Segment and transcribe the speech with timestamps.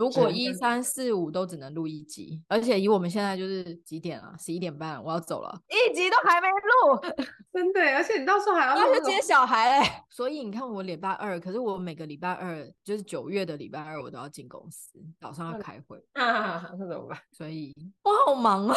[0.00, 4.34] 如果一三四五都只能录一集，而且以我们现在就是几点啊？
[4.38, 6.98] 十一点半，我要走了，一集都还没录，
[7.52, 7.82] 真的。
[7.96, 17.18] 而且你到时候还要去接小孩嘞， 所以你看我礼拜二，可是我每个礼拜二就是九月的礼拜二，我都要进公司，早上要开会啊，那怎么办？
[17.36, 18.74] 所以我好忙啊。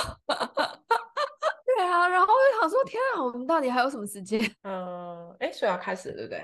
[1.66, 4.40] 对啊，然后我就想说，天啊，我们到底还有什么时间？
[4.64, 6.44] 嗯，哎，所以要开始了，对不对？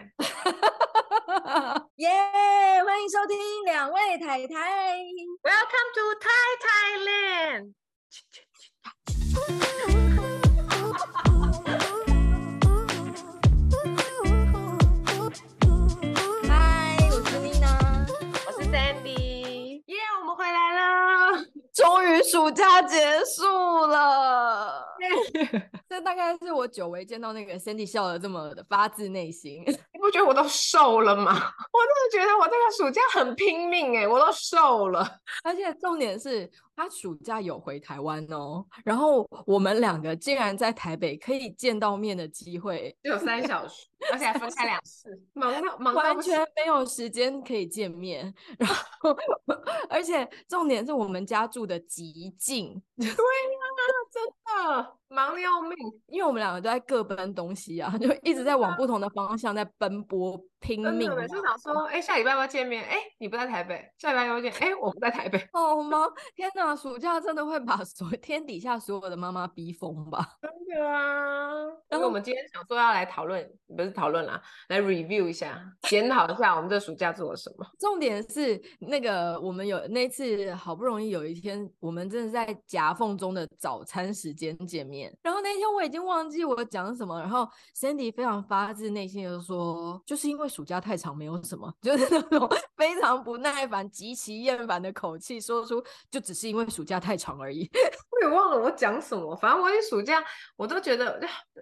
[2.00, 2.07] 耶
[2.86, 4.95] 欢迎收听两位太太
[5.43, 7.73] ，Welcome to Thai Thailand。
[16.48, 17.67] 嗨，我是 mina，
[18.48, 19.84] 我是 dandy。
[19.88, 21.43] 耶，我们回来了
[21.73, 23.43] 终于暑假结束
[23.88, 24.85] 了，
[25.89, 29.63] 这大概是我久违见到那个 Cindy 笑的这么的发自内心。
[29.66, 31.34] 你不觉得我都瘦了吗？
[31.34, 35.20] 我真的觉得我这个暑假很拼命哎，我都瘦了。
[35.43, 36.49] 而且重点是。
[36.79, 48.34] 他暑假有回台湾哦，然后我们两个竟然在台北可以见到面的机会只有三小时，而且还分开两次，忙到忙到完全没有时间可以见面。
[48.57, 48.70] 然
[49.01, 49.13] 后，
[49.91, 53.68] 而且重点是我们家住的极近，对呀、啊，
[54.12, 55.71] 真的忙得要命，
[56.07, 60.40] 因为我们两个都在各奔东西啊， 就一直在往不同的方向在奔波。
[60.62, 61.10] 拼命！
[61.15, 62.84] 每次想说，哎、欸，下礼拜要不要见面？
[62.84, 64.52] 哎、欸，你不在台北，下礼拜要不要见？
[64.62, 65.40] 哎、欸，我不在台北。
[65.53, 66.12] 好忙？
[66.35, 70.38] 天哪，暑假真的会把所天底下所有的妈妈逼疯吧？
[70.41, 71.66] 真的啊！
[71.88, 77.66] 然后我们今天想说要来讨论，不是讨论啦，来 review 一下，检讨一下我们这暑假做了什么。
[77.79, 85.12] 重点是那个，我们有那次好不容易有一天，我们真的在夹缝中的早餐时间见面。
[85.23, 90.50] 然后那天我已经忘记我讲什么，然后 Sandy 非常发自内心的说，就是因为。
[90.50, 97.69] 暑假太长，没有什么， 就是那种非常不耐烦、极其厌烦的口气，说出就只是因为暑假太长而已。
[98.12, 100.22] 我也忘了我讲什么，反正我一暑假
[100.59, 101.18] 我都觉得，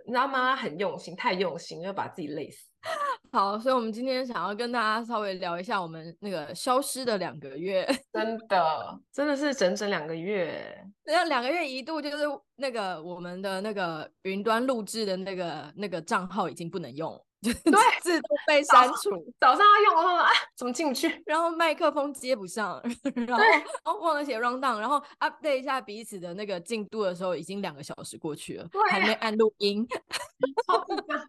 [0.08, 2.68] 你知道妈妈很用心，太用心，要把自己累死。
[3.32, 10.84] 好，所以我们今天想要跟大家稍微聊一下我们那个消失的两个月， 真的，真的是整整两个月。
[11.06, 12.24] 那两个月一度就是
[12.56, 17.24] 那个我们的那个云端录制的那个那个账号已经不能用。
[17.42, 17.54] 对，
[18.02, 19.34] 字都被删除。
[19.40, 21.08] 早上要用，我说啊，怎么进不去？
[21.26, 22.82] 然后麦克风接不上，
[23.28, 23.38] 然
[23.84, 29.88] 后忘了写 rundown，然后 update 一下彼此的那个进度的时候，已经两个小时过去了，还没按录音。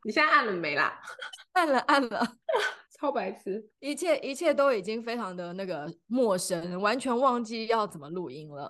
[0.05, 0.99] 你现在按了没啦？
[1.53, 2.27] 按了，按了。
[3.01, 8.69] 超白痴，一切一切都已经非常的那个陌生，完全忘记要怎么录音了。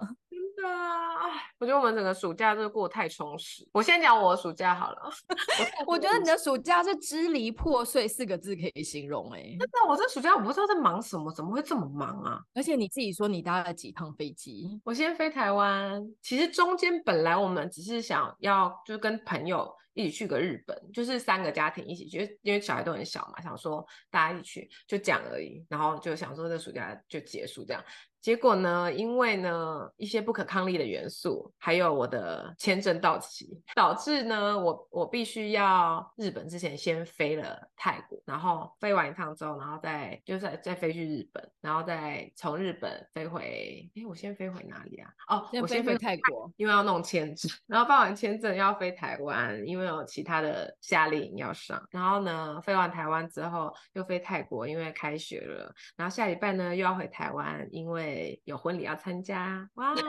[0.59, 1.31] 真的啊，
[1.61, 3.65] 我觉得我们整个暑假都过得太充实。
[3.71, 5.11] 我先讲我的暑假好了。
[5.87, 9.57] 我，我觉得你的暑假是支离破碎四个字可以形容哎、欸。
[9.57, 12.41] 真的，我这暑假我不知道在忙什么，怎么会这么忙啊？
[12.55, 14.81] 而且你自己说你搭了几趟飞机？
[14.85, 19.73] 我先飞台湾，其实中间本来我们只是想要就是跟朋友。
[19.99, 27.85] 一起去个日本，就是三个家庭一起去，因为小孩都很小嘛，想说大家一起去就讲而已，然后就想说这暑假就结束这样。
[28.21, 45.11] 结果呢，因为呢一些不可抗力的元素，还有我的签证到期，导致呢我我必须要日本之前先飞了泰国，然后飞完一趟之后，然后再就再再飞去日本，然后再从日本飞回，哎，我先飞回哪里啊？
[45.29, 58.41] 哦，先我先飞泰国，因为要弄签证， 然后办完签证要飞台湾，因为有其他的夏令营要上，然后呢飞完台湾之后又飞泰国，因为开学了，然后下礼拜呢又要回台湾，因为。
[58.45, 59.95] 有婚礼要参加，哇！
[59.95, 60.03] 名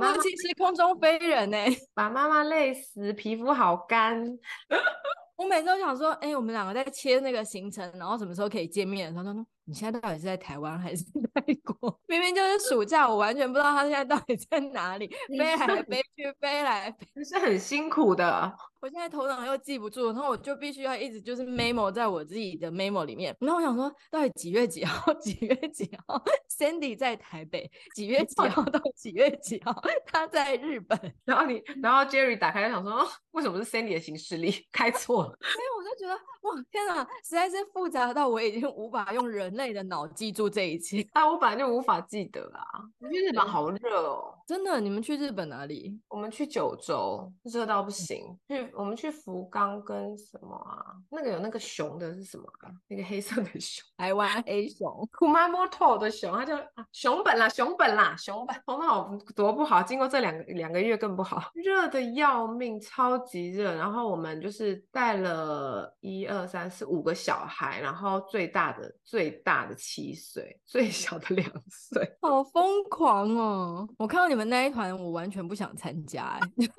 [0.00, 1.56] 副 其实空中飞人呢，
[1.94, 4.22] 把妈妈累死，皮肤好干。
[5.36, 9.14] 我每次都想说，哎、欸，我们两个在切那个行程，然后什么时候可以见面？
[9.14, 9.34] 他说。
[9.64, 12.00] 你现在到底是在台湾还是泰国？
[12.08, 18.52] 明明就是暑假，我完全不知道他现在到底在哪里，飞来飞去，飞来飞去，是很辛苦的。
[18.80, 23.34] 我现在头脑又记不住，然后我就必须要一直就是 memo 在我自己的 memo 里面。
[23.38, 25.14] 然后我想说，到底几月几号？
[25.22, 29.72] 几月几号？Sandy 在台北，几月几号到几月几号？
[30.06, 30.98] 他在日本。
[31.24, 35.38] 然后你，然后 Jerry 打开就想说，为什么是 Sandy 的行事历开错了？
[35.40, 41.06] 所以我就觉得，哇，天哪，实在是复杂到我已经无法用人类的脑记住这一切。
[41.12, 42.64] 啊，我本来就无法记得啊。
[42.98, 44.80] 你去日本好热哦，真的。
[44.80, 46.00] 你们去日本哪里？
[46.08, 48.34] 我们去九州，热到不行。
[48.48, 50.96] 去我们去福冈跟什么啊？
[51.10, 52.72] 那个有那个熊的是什么啊？
[52.88, 56.58] 那个黑色的熊，台湾 黑熊，Kumamoto 的熊，它叫
[56.92, 58.56] 熊本啦，熊本啦，熊本。
[58.64, 63.74] 头脑多不好，经过这两个两个月更不好，热的要命，超级热。
[63.74, 73.88] 然后我们就是带了一二三四五个小孩，然后最大的最大的七岁，最小的两岁， 好疯狂哦！
[73.98, 76.62] 我看到你们那一团，我完全不想参加不。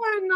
[0.00, 0.34] 会呢，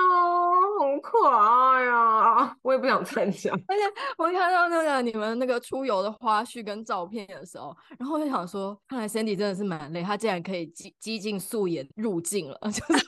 [0.80, 2.56] 很可爱呀！
[2.62, 3.50] 我也不想参加。
[3.50, 3.82] 而且
[4.18, 13.06] 我看到那个你们那个出游的花絮跟照片的时候，然后我就想说，看来 Sandy 真的是蛮累，他竟然可以激激进素颜入境了，就是。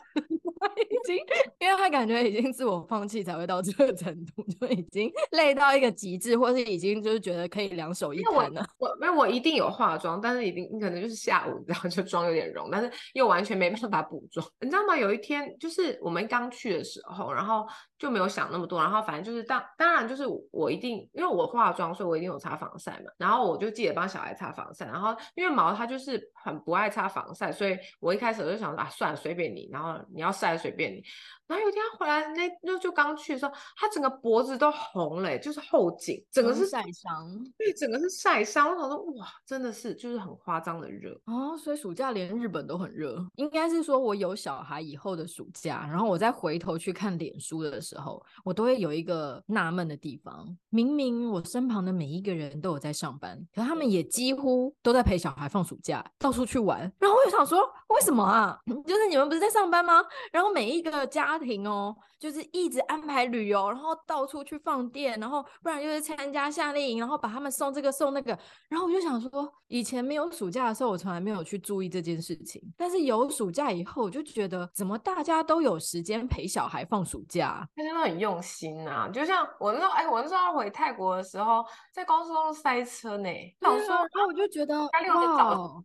[1.12, 1.26] 已经，
[1.58, 8.64] 因为他感觉已经自我放弃才会到这个程度，就已经累到一个极致，或是已经就是觉得可以两手一摊了。
[8.78, 14.46] 我没有，我一定有化妆，但是一定可能就是下午然后就妆有点融，但是又完全没办法补妆。
[14.60, 14.96] 你知道吗？
[14.96, 17.66] 有一天就是我们刚去的时候，然后
[17.98, 23.10] 就没有想那么多，然后反正就是当当然就是我一定因为我化妆，所以我一定有擦防晒嘛。
[23.16, 31.02] 然后我就记得帮小孩擦防晒，然后因为毛他就是很不爱擦防晒，所以我一开始我就想说啊，算了，随便你，然后你要晒随便你。
[31.46, 37.24] 然后有一天他回来，那那就刚去的时候，他整个脖子都红了，就是后颈，整个是晒伤，
[37.56, 38.68] 对，整个是晒伤。
[38.68, 41.56] 我想说，哇，真的是就是很夸张的热哦。
[41.56, 50.46] 所以暑假连日本都很热，应该是说我有小孩以后的暑假，然后我再回头去看脸书的时候，我都会有一个纳闷的地方。
[50.70, 56.80] 明明我身旁的每一个人都有在上班，可他们也几乎都在陪小孩放暑假，到处去玩。
[56.98, 58.58] 然后我就想说，为什么啊？
[58.86, 60.02] 就是你们不是在上班吗？
[60.32, 61.96] 然后每一个家庭哦。
[62.18, 68.36] 就是一直安排旅游，然后到处去放电，然后不然就是参加夏令营，然后把他们送这个送那个。
[68.70, 72.62] 然后我就想说，以前没有暑假的时候，我从来没有去注意这件事情。
[72.74, 79.08] 但是有暑假以后，我就觉得怎么大家都有时间陪小孩放暑假，大家都很用心啊。
[79.08, 83.28] 就像我那时候，哎，我那时候要回泰国的时候，在高速公路塞车呢。
[83.60, 83.78] 然后
[84.26, 84.88] 我就觉得哇，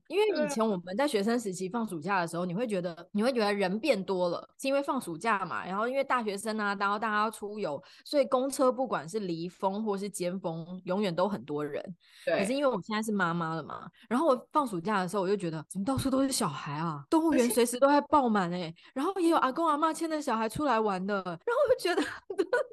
[0.08, 5.66] 因为以前我们在学生时期放暑假的时候，你会觉得你会觉得人变多了，是因为放暑假嘛。
[5.66, 11.84] 然后因为大学生啊，然后大家要出游，所以公车不管是离峰或是尖峰，永远都很多人。
[12.26, 12.40] 对。
[12.40, 21.36] 可是因为我现在是妈妈了嘛，然后我放暑假的时候，我就觉得怎么到处都是小孩啊，动物园 随时都在爆满哎，然后也有阿公阿妈牵着小孩出来玩的，然后
[21.70, 22.02] 我就觉得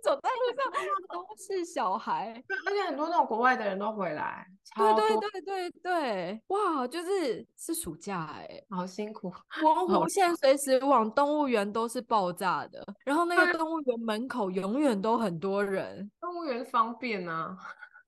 [0.03, 0.71] 走在路上
[1.11, 4.47] 都是小孩，而且很多那种国外的人都回来。
[4.77, 9.33] 对对对对对，哇，就是是暑假哎，好辛苦。
[9.61, 16.11] 澎湖现在随时往动物园都是爆炸的，然后那个动物园门口永远都很多人。
[16.21, 17.57] 动物园方便啊。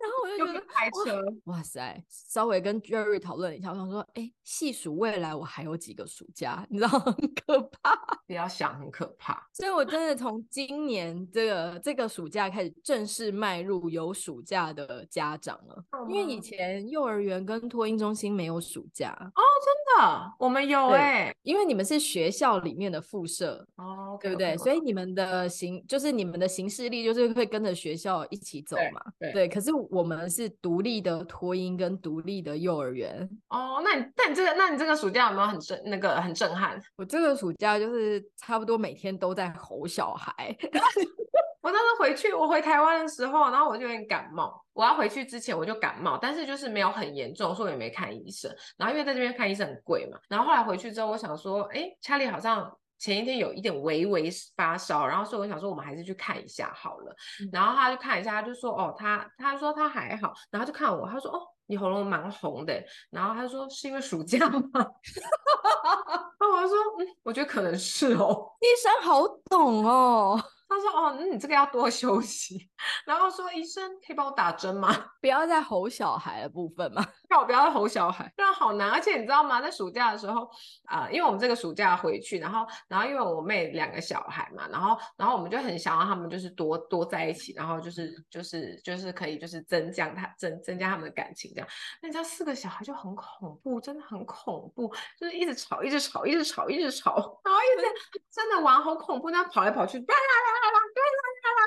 [0.01, 7.95] 然后我就觉得开车哇，塞，稍微跟 Jerry 讨论一下，我想说，哎，细数未来我还有几个暑假，你知道很可怕，
[8.27, 9.47] 不要想很可怕。
[9.53, 29.71] 所以我真的从今年这个这个暑假开始正式迈入有暑假的家长了，因为以前幼儿园跟托婴中心没有暑假哦，真的，我们有哎、欸，因为你们是学校里面的附设哦对不对.所以你们的行就是你们的行事历就是会跟着学校一起走嘛，对，对，对，可是。
[29.91, 33.81] 我们是独立的托婴跟独立的幼儿园哦。
[33.85, 36.81] 那你，那你这个，那你这个暑假有没有很震那个很震撼？
[36.97, 40.57] 我这个暑假就是差不多每天都在吼小孩。
[41.63, 44.65] 我当时回去，我回台湾的时候，然后我就有点感冒。
[44.73, 48.51] 我要回去之前我就感冒，但是就是没有很严重，所以我也没看医生。
[48.79, 52.71] 然后因为在这边看医生很贵嘛，然后后来回去之后，我想说，哎，查理好像。
[53.01, 57.17] 前一天有一点微微发烧，然后所以我想说我们还是去看一下好了。
[57.43, 62.81] 嗯、然后他就看一下，他就说哦，他他说他还好，然后就看我，他说哦，你喉咙蛮红的，
[63.11, 64.71] 然后他说是因为暑假吗？
[66.39, 68.53] 然后我就说嗯，我觉得可能是哦。
[68.61, 70.39] 医生好懂哦。
[70.71, 72.71] 他说：“哦，那你这个要多休息。”
[73.05, 74.95] 然后说：“医生可以帮我打针吗？
[75.21, 77.05] 不要再吼小孩的部分吗？
[77.29, 78.89] 让我不要再吼小孩，真的好难。
[78.89, 79.61] 而且你知道吗？
[79.61, 80.49] 在暑假的时候，
[80.85, 91.69] 啊、呃，因为我们这个暑假回去，然后，然后因为我妹两个小孩嘛，然后，然后我们就很想让他们就是多多在一起，然后就是就是就是可以就是增加他增增加他们的感情这样。
[92.01, 99.99] 那你知道四个小孩就很恐怖，真的很恐怖，就是一直吵，一直吵，一直吵，一直吵，然后一直真的玩好恐怖，那样跑来跑去。
[99.99, 101.03] 啦啦啦 caraca,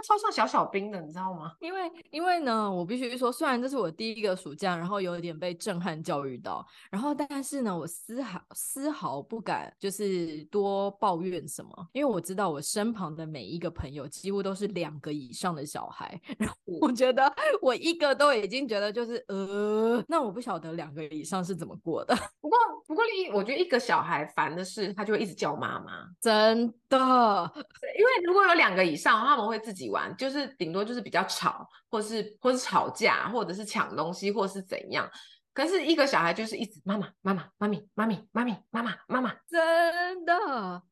[0.03, 1.53] 超像小小兵的，你知道吗？
[1.60, 17.31] 因为因为呢，我必须说，虽然这是我第一个暑假，然后有点被震撼教育到，然后但是呢，我丝毫丝毫不敢就是多抱怨什么，因为我知道我身旁的每一个朋友几乎都是两个以上的小孩， 然后我觉得
[17.62, 22.13] 我一个都已经觉得就是呃，那我不晓得两个以上是怎么过的。
[22.41, 27.51] 不过不过一，我觉得一个小孩烦的是，他就会一直叫妈妈，真的。
[27.98, 35.09] 因为如果有两个以上，他们会自己玩，就是顶多就是比较吵，或是或是吵架，或者是抢东西，或是怎样。
[35.53, 40.33] 可是一个小孩就是一直妈妈妈妈妈咪妈咪妈咪妈妈妈妈，真的，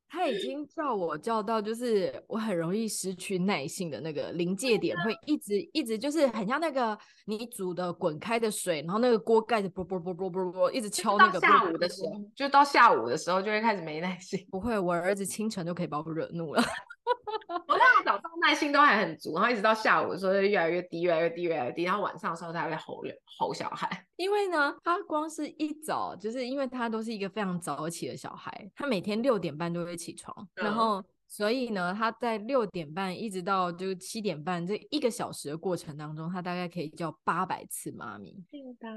[0.08, 11.40] 他已经叫我叫到就是我很容易失去耐性的那个临界点，会一直一直就是很像那个你煮的滚开的水，然后那个锅盖子啵啵啵啵啵啵一直敲那个。
[11.40, 14.48] 下午的时候，就到下午的时候就会开始没耐心。
[14.52, 16.64] 不会，我儿子清晨就可以把我惹怒了。
[17.68, 23.02] 我那个早上耐心都还很足，然后一直到下午的时候就越来越低，越来越低，越来越低，然后晚上的时候才会吼
[23.38, 23.90] 吼小孩。
[24.18, 31.04] 因为呢，他光是一早，就是因为他都是一个非常早起的小孩，他每天六点半都会起床，嗯、然后。
[31.32, 38.36] 所以呢，他在六点半一直到就七点半这一个小时的过程当中，他大概可以叫八百次妈咪。
[38.52, 38.94] 叮当，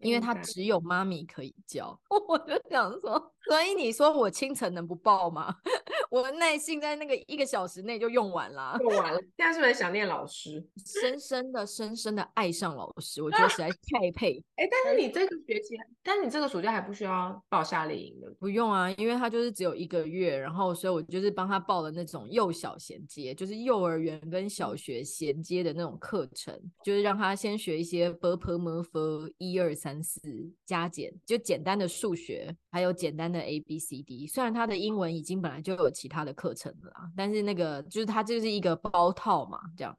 [0.00, 1.88] 因为他只有妈咪可以叫。
[2.28, 5.54] 我就想说，所以你说我清晨能不抱吗？
[6.08, 8.78] 我的耐性在那个一个小时内就用完了。
[8.80, 9.20] 用完了。
[9.36, 10.66] 现在是不是很想念老师？
[10.82, 14.42] 深深的、深深的爱上老师，我觉得实在是太配。
[14.54, 18.32] 哎、欸，但是你这个学期，但是你这个暑假还不需要报夏令营的？
[18.38, 21.65] 不用啊，因为他就是只有一个月，然后所以我就是帮他。
[21.66, 30.20] 报了那种幼小衔接就是幼儿园跟小学衔接的那种课程就是让他先学一些 bermerfer 一二三四
[30.64, 39.96] 加减就简单的数学还有简单的 abcd 虽然他的英文已经本来就有其他的课程了但是那个就是他就是一个包套嘛这样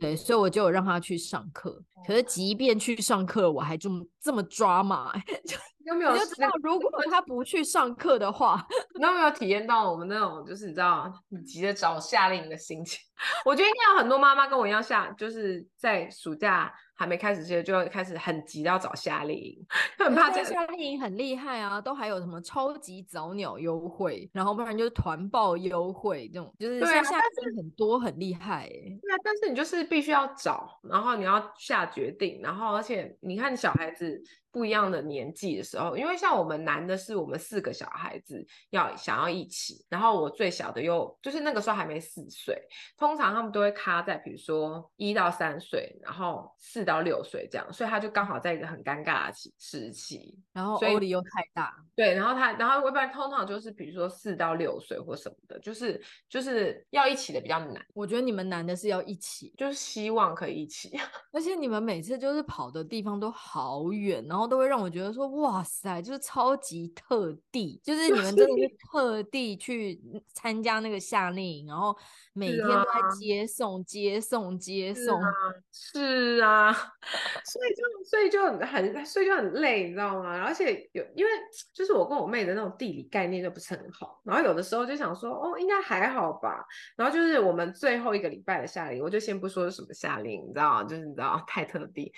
[0.00, 5.12] 对所以我就让他去上课可是即便去上课我还这么这么抓嘛
[5.86, 6.12] 有没有？
[6.12, 8.64] 你就知道，如果他不去上课的话，
[8.98, 12.98] 你有没有体验到我们那种，就是你知道，你急着找夏令营的心情？
[13.44, 19.56] 我觉得应该有很多妈妈跟我一样，下就是在暑假还没开始之前，就要开始很急要找夏令营，
[19.98, 28.98] 很怕这夏令营很厉害啊，都还有什么超级早鸟优惠，然后不然就是团报优惠这种，就是像夏令营很多很厉害哎、欸。
[29.00, 34.20] 对啊，但是你就是必须要找，然后你要下决定，然后而且你看小孩子。
[34.54, 42.56] 不一样的年纪的时候，因为像我们男的是我们四个小孩子要想要一起，然后我最小的又就是那个时候还没四岁，
[42.96, 57.84] 通常他们都会卡在比如说一到三岁，然后四到六岁这样，所以他就刚好在一个很尴尬的时期，然后欧里又太大，对，然后他然后一般通常就是比如说四到六岁或什么的，就是就是要一起的比较难。
[57.92, 60.96] 我觉得你们男的是要一起，就是希望可以一起，
[61.34, 64.43] 而且你们每次就是跑的地方都好远，然后。
[64.46, 70.00] 都会让我觉得说，哇塞，就是超级特地，就是你们真的是特地去
[70.32, 71.96] 参加那个夏令营，然后
[72.32, 75.20] 每天都在接送、接送、接送。
[75.72, 76.72] 是啊，
[77.44, 80.42] 所以就所以就很很所以就很累，你知道吗？
[80.42, 81.30] 而且有因为
[81.72, 86.64] 就是我跟我妹的那种地理概念就不是很好，然后有的时候就想说，哦，应该还好吧。
[86.96, 90.84] 然后就是我们最后一个礼拜的夏令营，我就先不说是什么夏令营，你知道吗？
[90.84, 92.12] 就是你知道太特地。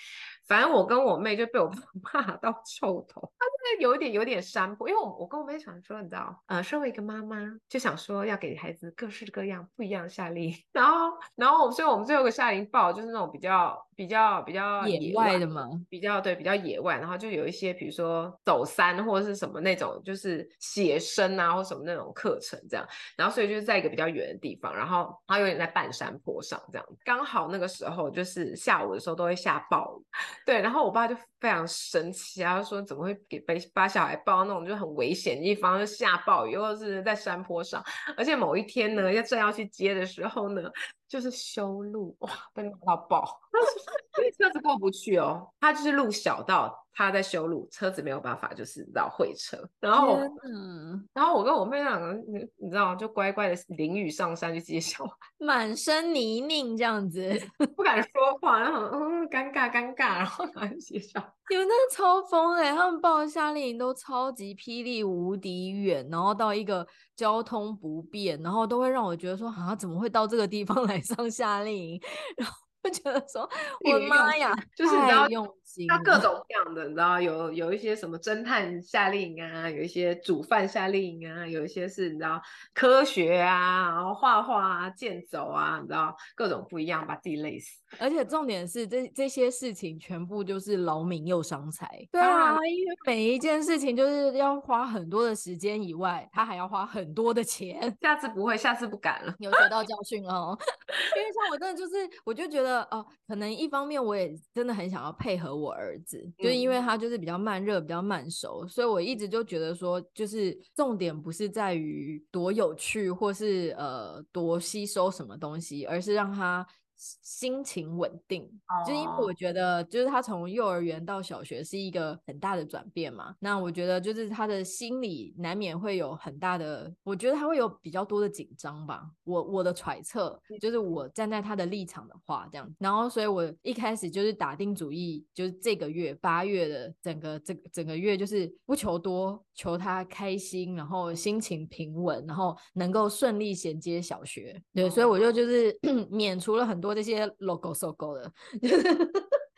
[0.47, 1.69] 反正我跟我妹就被我
[2.17, 7.37] 大到臭头，他真的有一点有点山坡，因为我我跟我妹想说，你知道，呃，身为一个妈妈，
[7.69, 22.87] 就想说要给孩子各式各样不一样的夏令营， 然后然后所以我们最后一个夏令营报就是那种比较比较比较野外的嘛，比较对比较野外，然后就有一些比如说走山或者是什么那种就是写生啊或什么那种课程这样，
[23.17, 30.05] 然后所以就是在一个比较远的地方，然后它有点在半山坡上这样，刚好那个时候就是下午的时候都会下暴雨。
[30.45, 37.83] 对，然后我爸就非常生气啊，他说怎么会给把把小孩抱到那种就很危险的地方，就下暴雨，又是在山坡上，
[38.17, 40.63] 而且某一天呢，要正要去接的时候呢，
[41.09, 43.41] 就是修路，哇，被骂到爆，
[44.39, 46.86] 车子过不去哦，他就是路小到。
[46.99, 55.13] 他在修路，车子没有办法，就是绕会车，然后，嗯，然后我跟我妹两个，你你知道吗，就乖乖的淋雨上山去接小孩，
[55.45, 57.31] 满身泥泞这样子，
[57.77, 58.11] 不敢说
[58.41, 61.31] 话，然后嗯，尴尬尴尬，然后拿去接小孩。
[61.51, 62.73] 你们真的超疯哎！
[62.73, 66.85] 他们报夏令营都超级霹雳无敌远，然后到一个
[67.15, 72.01] 交通不便，然后都会让我觉得说，啊，怎么会到这个地方来上夏令营？
[72.39, 72.57] 然后。
[72.87, 73.43] 就觉得说，
[73.85, 75.45] 我妈呀，就是你知道用
[75.77, 82.41] 心，他各种各样的，你知道有有一些什么侦探夏令营啊，有一些煮饭夏令营啊，有一些是你知道
[82.73, 87.83] 科学啊，然后画画啊，健走啊，你知道各种不一样，把自己累死。
[87.99, 91.87] 而且重点是这这些事情全部就是劳民又伤财。
[92.11, 97.97] 对啊，因为每一件事情就是要花很多的时间以外，他还要花很多的钱。
[98.01, 100.57] 下次不会，下次不敢了，有学到教训哦。
[101.17, 116.67] 因为像我真的就是，我就觉得哦，可能一方面我也真的很想要配合我儿子，嗯、就是因为他就是比较慢热、比较慢熟，所以我一直就觉得说，就是重点不是在于多有趣或是呃多吸收什么东西，而是让他。
[116.97, 118.89] 心情稳定，oh.
[118.89, 123.35] 就因为我觉得，就是他从幼儿园到小学是一个很大的转变嘛。
[123.39, 129.03] 那我觉得，就是他的心理难免会有很大的，我觉得他会有比较多的紧张吧。
[129.25, 132.75] 我我的揣测，就是我站在他的立场的话，这样。
[132.79, 144.59] 然后，所以我一开始就是打定主意，就是这个月八月的整个这整个月，就是不求多，求他开心，然后心情平稳，然后能够顺利衔接小学。
[144.73, 144.93] 对，oh.
[144.93, 145.79] 所以我就就是
[146.11, 146.86] 免除了很多。
[146.87, 148.23] 多这些 logo 收购的，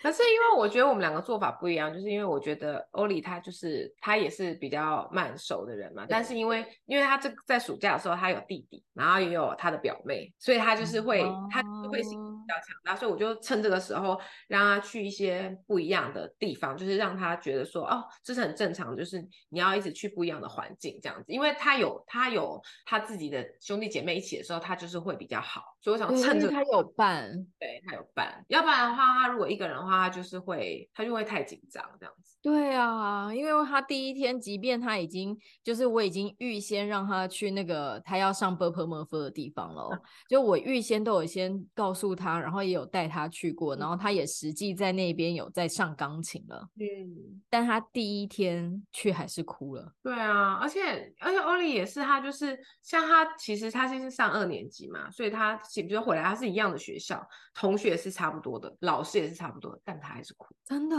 [0.00, 12.00] 可是因为我觉得我们两个做法不一样，就是因为我觉得欧里他就是他也是比较慢熟的人嘛，但是因为因为他这在暑假的时候他有弟弟，然后也有他的表妹，所以他就是会、嗯、他会
[12.48, 21.30] 比较强大，所以我就趁这个时候让他去一些不一样的地方，就是让他觉得说哦，这是很正常，就是你要一直去不一样的环境这样子。
[21.30, 25.62] 因为他有他有他自己的兄弟姐妹一起的时候，他就是会比较好。
[25.80, 28.42] 所以我想趁着他有伴，对，他有伴。
[28.48, 32.36] 要不然的话，他如果一个人的话，他就是会他就会太紧张这样子。
[32.40, 40.00] 对啊，因为他第一天，即便他已经就是我已经预先让他去那个他要上 burp move 的地方了，
[40.30, 42.37] 就我预先都有先告诉他。
[42.40, 46.68] 然后也有带他去过，然后他也实际在那边有在上钢琴了。
[46.78, 49.92] 嗯，但他第一天去还是哭了。
[50.00, 57.20] 对啊，而且而且欧丽也是，他就是像他其实他现在是上二年级嘛，所以他比如回来他是一样的学校，
[57.52, 60.46] 同学是差不多的，老师也是差不多的，但他还是哭。
[60.64, 60.96] 真的？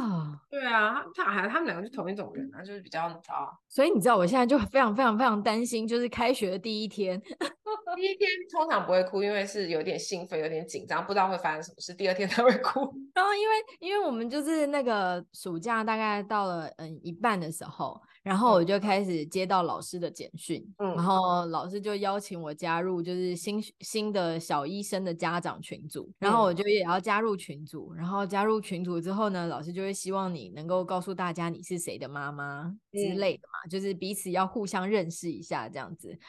[0.50, 1.30] 对啊，他。
[1.30, 3.56] 还他们两个是同一种人啊，就是比较糟。
[3.68, 7.22] 所以你知道，我现在就非常非常非常担心，就是开学的第一天，
[7.96, 11.94] 第一天通常不会哭，因为是有点兴奋、有点紧张，不知道会发生什么事。
[11.94, 12.82] 第二天才会哭。
[13.14, 18.00] 然后因为因为我们就是那个暑假大概到了嗯一半的时候。
[18.22, 36.20] 然后我就开始接到老师的简讯，嗯，然后老师就邀请我加入，就是新新的小医生的家长群组，然后我就也要加入群组，然后加入群组之后呢，老师就会希望你能够告诉大家你是谁的妈妈之类的嘛，就是彼此要互相认识一下这样子。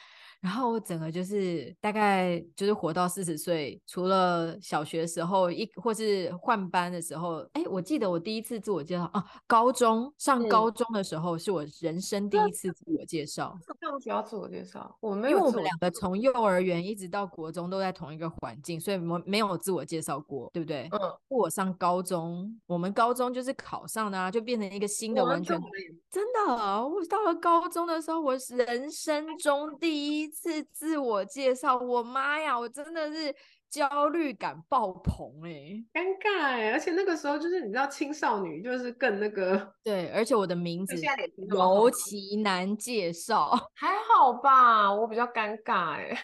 [0.41, 13.55] 然后我整个就是大概就是活到四十岁，除了小学时候一或是换班的时候，哎，我记得我第一次自我介绍啊，高中上高中的时候是我人生第一次自我介绍。
[13.81, 20.89] 上学要自我介绍，我没有，因为我们两个从幼儿园一直到国中都在同一个环境，所以没没有自我介绍过，对不对？
[20.93, 20.99] 嗯。
[21.29, 25.61] 我上高中，我们高中就是考上的啊，就变成一个新的完全
[26.11, 26.55] 真的。
[26.57, 30.30] 我到了高中的时候，我人生中第一。
[30.31, 33.35] 次自我介绍，我妈呀，我真的是
[33.69, 40.95] 焦虑感爆棚哎、欸，尴尬哎、欸，而且那个时候就是你知道青少女就是更那个，对，而且我的名字
[41.49, 46.19] 尤其难介绍， 还好吧，我比较尴尬哎、欸。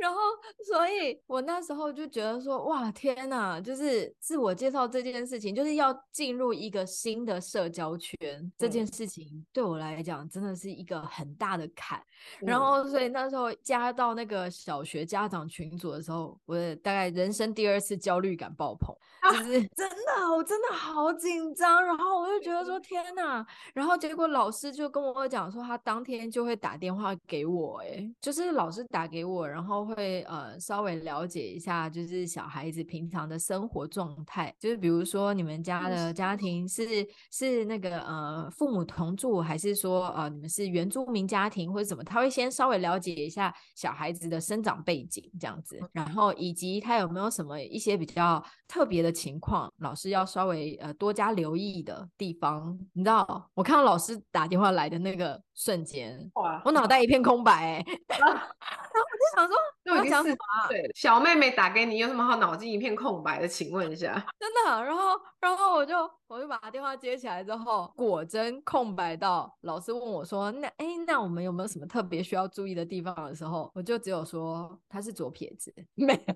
[0.00, 0.18] 然后，
[0.64, 3.60] 所以我那时候就觉得说，哇，天哪！
[3.60, 11.98] 就是自我介绍这件事情，就是要进入一个新的社交圈，嗯、这件事情对我来讲真的是一个很大的坎。
[12.40, 21.84] 嗯、然后，所以那时候加到那个小学家长群组的时候，我大概人生第二次焦虑感爆棚，啊、就是真的，我真的好紧张。
[21.84, 23.46] 然后我就觉得说，天哪！
[23.74, 29.89] 然后结果老师就跟我讲说，他当天就会打电话给我，哎，就是老师打给我，然后。
[29.90, 36.86] 会呃稍微了解一下，就是小孩子平常的生活状态，就是比如说你们家的家庭是
[37.30, 42.02] 是那个呃父母同住，还是说呃你们是原住民家庭或者什么？
[42.04, 52.78] 他会先稍微了解一下小孩子的生长背景这样子，然后以及他有没有什么一些比较特别的情况，老师要稍微呃多加留意的地方。
[52.92, 60.36] 你知道，我看到老师打电话来的那个瞬间，哇我脑袋一片空白、欸， 然后我就想说，都已经四十
[60.68, 63.48] 岁了，小妹妹打给你，有什么好脑筋一片空白的？
[63.48, 64.84] 请问一下，真的。
[64.84, 76.34] 然后，然后我就我就把电话接起来之后，果真空白到老师问我说：“那哎，那我们有没有什么特别需要注意的地方？”的时候，我就只有说他是左撇子，没有。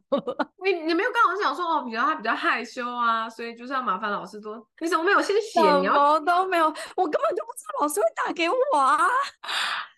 [0.64, 4.66] 你你没有跟老师讲说哦，比较他比较害羞啊，所以就是要麻烦老师多。
[4.80, 5.60] 你怎么没有先写？
[5.60, 8.96] 什么都没有，我根本就不知道老师会打给我啊。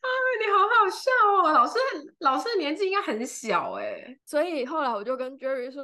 [0.06, 0.08] 啊，
[0.40, 1.10] 你好好笑
[1.42, 1.52] 哦！
[1.52, 1.78] 老师，
[2.20, 3.35] 老师的年纪应该很小
[3.78, 5.82] 哎，所以后来我就跟 Jerry 说，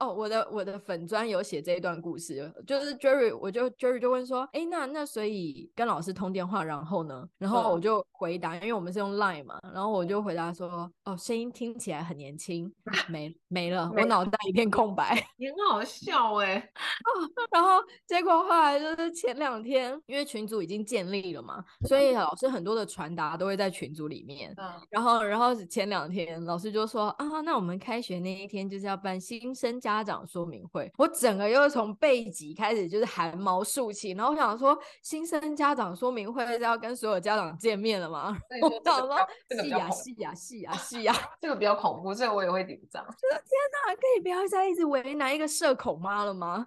[0.00, 7.24] 哦，我的我的粉砖有写这一段故事，就是 Jerry，我就 Jerry 就问说，哎，那那所以跟老师通电话，然后呢？
[7.38, 12.72] 然后我就回答，因为我们是用 Line 嘛，然后我就回答说，哦，声音听起来很年轻，
[13.08, 15.14] 没没了，我脑袋一片空白。
[15.38, 17.08] 你很好笑哎，哦，
[17.52, 23.52] 然后结果后来就是前两天，因为群组已经建立了嘛，所以老师很多的传达都会。
[23.52, 30.90] 会在群组里面，嗯、然后，然后前两天老师就说啊，那我们开学那一天就是要办新生家长说明会。
[30.98, 38.36] 我整个又从背脊开始就是汗毛竖起，然后我想说，新生家长说明会是要跟所有家长见面了吗？
[38.62, 39.16] 我想说，
[39.50, 43.04] 是呀，是呀，是呀，是呀，这个比较恐怖，这个我也会紧张。
[43.04, 43.50] 就 是天
[43.86, 46.64] 哪，可以不要再一直为难一个社恐妈了吗？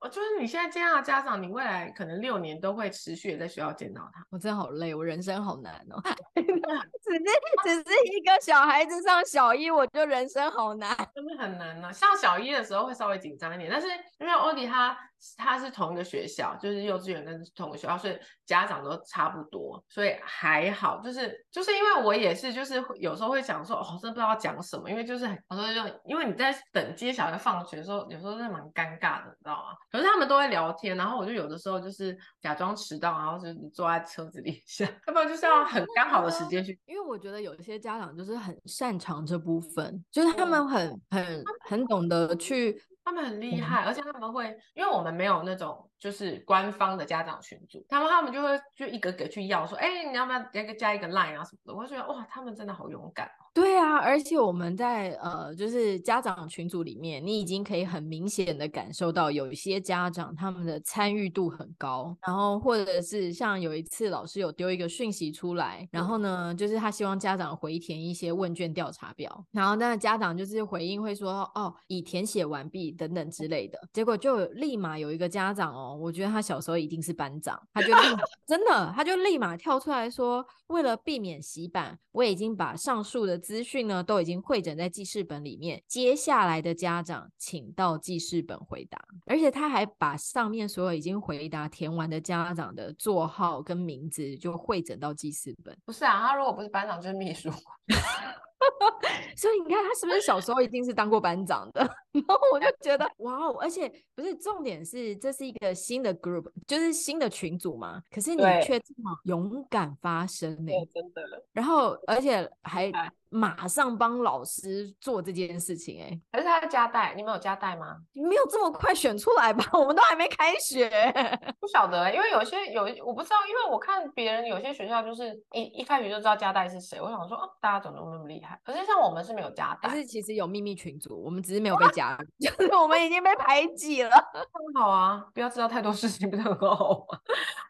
[0.00, 4.24] 我 就是你现在见到家长，你未来可能六年都会持续的在学校见到他。
[4.30, 6.02] 我真的好累，我人生好难哦。
[6.34, 7.24] 只是
[7.64, 11.92] 只是一个小孩子上小一，我就人生好难，真的很难呢、啊。
[11.92, 13.86] 上小一的时候会稍微紧张一点，但是
[14.18, 14.96] 因为欧迪他。
[15.36, 21.00] 他是同一个学校，就是幼稚园跟同一个学校，所以家长都差不多，所以还好。
[21.00, 29.76] 就是就是因为我也是，就是有时候会想说，哦，真的不知道要讲什么，因为就是很，有时候就因为你在等接小孩放学的时候，有时候是蛮尴尬的，你知道吗？
[29.90, 36.78] 可是他们都会聊天，然后我就有的时候就是假装迟到，然后就是坐在车子里下， 要不然就是要很刚好的时间去。
[36.86, 42.82] 因为我觉得有一些家长就是很擅长这部分，就是他们很很很懂得去。
[43.06, 53.28] 他们很厉害，而且他们会，因为我们没有那种就是官方的家长群组，他们他们就会就一个个去要说，哎、你要不要加个加一个 line 啊什么的，我就觉得哇，他们真的好勇敢。
[53.54, 77.88] 对啊，而且我们在呃，就是家长群组里面，你已经可以很明显的感受到，有一些家长他们的参与度很高，然后或者是像有一次老师有丢一个讯息出来，然后呢，就是他希望家长回填一些问卷调查表，然后那家长就是回应会说，哦，已填写完毕等等之类的，结果就立马有一个家长哦，我觉得他小时候一定是班长，他就
[78.46, 83.36] 真的，他就立马跳出来说，为了避免洗版，我已经把上述的。
[83.46, 95.78] 资讯呢都已经汇整在记事本里面，接下来的家长请到记事本回答，而且他还把上面所有已经回答填完的家长的座号跟名字就汇整到记事本。
[95.84, 97.50] 不是啊，他如果不是班长就是秘书。
[99.36, 101.80] 所以你看他是不是小时候一定是当过班长的？
[102.12, 108.02] 然后我就觉得哇哦，而且不是重点是这是一个新的 group，就是新的群组嘛。
[108.10, 110.88] 可是你却这么勇敢发声呢、欸？
[110.94, 111.22] 真的。
[111.52, 112.90] 然后而且还
[113.28, 116.20] 马上帮老师做这件事情哎、欸。
[116.32, 117.96] 可是他要加带，你们有加带吗？
[118.14, 119.64] 没有这么快选出来吧？
[119.78, 120.88] 我们都还没开学。
[121.60, 127.00] 不晓得、欸，因为有些有我不知道，因为我看别人有些学校就是一一开学就知道加带是谁。
[127.00, 128.58] 我想说，哦，大家怎么那么厉害？
[128.64, 134.10] 可是像我们是没有加带，但是其实有秘密群组，我们只是没有被加， 就是我们已经被排挤了。
[134.10, 137.18] 很好啊，不要知道太多事情，不是很好吗？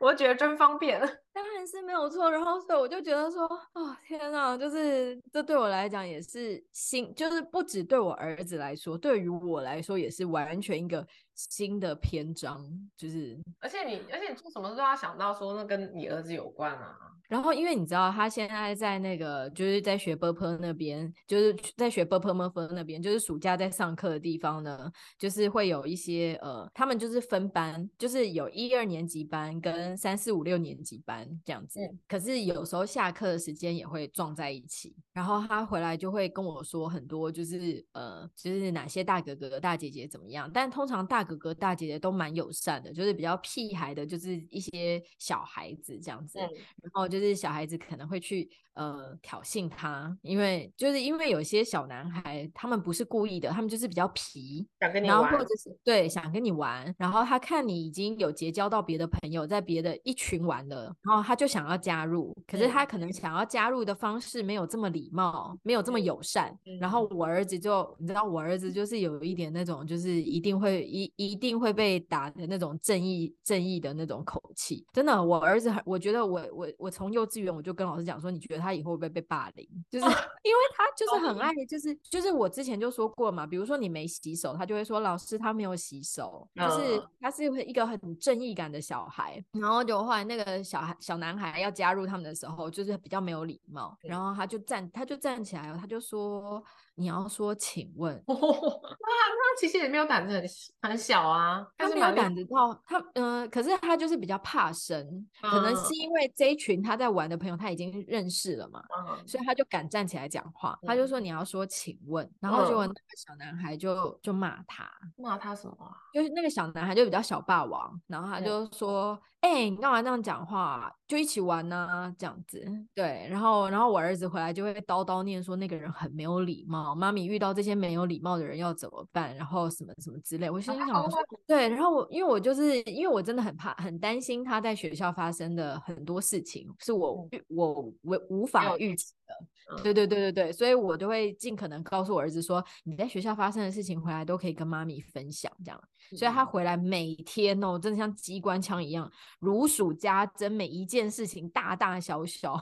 [0.01, 1.01] 我觉得真方便。
[1.37, 3.45] 当然是没有错，然后所以我就觉得说，
[3.75, 16.97] 哦天哪，就是这对我来讲也是新，就是不止对我儿子来说，对于我来说也是完全一个新的篇章就是，而且你而且你做什么都要想到说那跟你儿子有关啊。
[17.29, 31.81] 然后因为你知道他现在在那个就是在学波波那边，就是在学波波么么那边，就是暑假在上课的地方呢，就是会有一些呃，他们就是分班，就是有一二年级班跟三四五六年级班这样子。
[31.81, 31.99] 嗯。
[32.07, 41.26] 可是有时候下课的时间也会撞在一起，然后他回来就会跟我说很多，就是呃，就是哪些大哥哥大姐姐怎么样，但通常大。
[41.27, 46.39] 哥哥大姐姐都蛮友善的，就是比较屁孩的，就是一些小孩子这样子。
[46.39, 46.49] 嗯。
[46.83, 47.07] 然后。
[47.17, 66.55] 就是小孩子可能会去呃挑衅他，因为就是因为有些小男孩他们不是故意的，他们就是比较皮，想跟你玩，然后或者是对想跟你玩，然后他看你已经有结交到别的朋友，在别的一群玩了，然后他就想要加入，可是他可能想要加入的方式没有这么礼貌，没有这么友善。
[66.79, 74.85] 然后我儿子就你知道，我儿子就是有一点那种，就是一定会一一定会被打的那种正义正义的那种口气。
[74.93, 79.69] 真的，我儿子我觉得我我我从从幼稚园我就跟老师讲说，你觉得他以后会不会被霸凌？
[79.91, 89.45] 就是因为他就是很爱，就是就是我之前就说过嘛，比如说你没洗手，他就会说老师他没有洗手，就是他是一个很正义感的小孩。
[89.53, 96.63] 然后就后来那个小孩小男孩要加入他们的时候，就是比较没有礼貌，然后他就站他就站起来了，他就说。
[96.99, 100.33] 你要说，请问， 那那其实也没有胆子
[100.81, 104.99] 很很小啊，他没有胆子到他，嗯、呃，可是他就是比较怕生，
[105.43, 115.77] 嗯、可能是因为这一群他在玩的朋友他已经认识了嘛，嗯、所以他就敢站起来讲话，嗯、他就说你要说请问，然后就那个小男孩就就骂他，骂他什么？
[116.13, 120.93] 就是那个小男孩就比较小霸王，然后他就说，哎、你干嘛这样讲话？
[121.07, 126.97] 就一起玩呐、啊，这样子，对，然后然后我儿子回来就会叨叨念说那个人很没有礼貌。
[126.97, 129.35] 妈咪遇到这些没有礼貌的人要怎么办？
[129.37, 152.53] 然后什么什么之类，我心里想说， 对，然后我因为我就是因为我真的很怕，很担心他在学校发生的很多事情是我我我无法预期的，对对对对对，所以我就会尽可能告诉我儿子说，你在学校发生的事情回来都可以跟妈咪分享，这样，所以他回来每天哦，真的像机关枪一样如数家珍，每一件事情大大小小，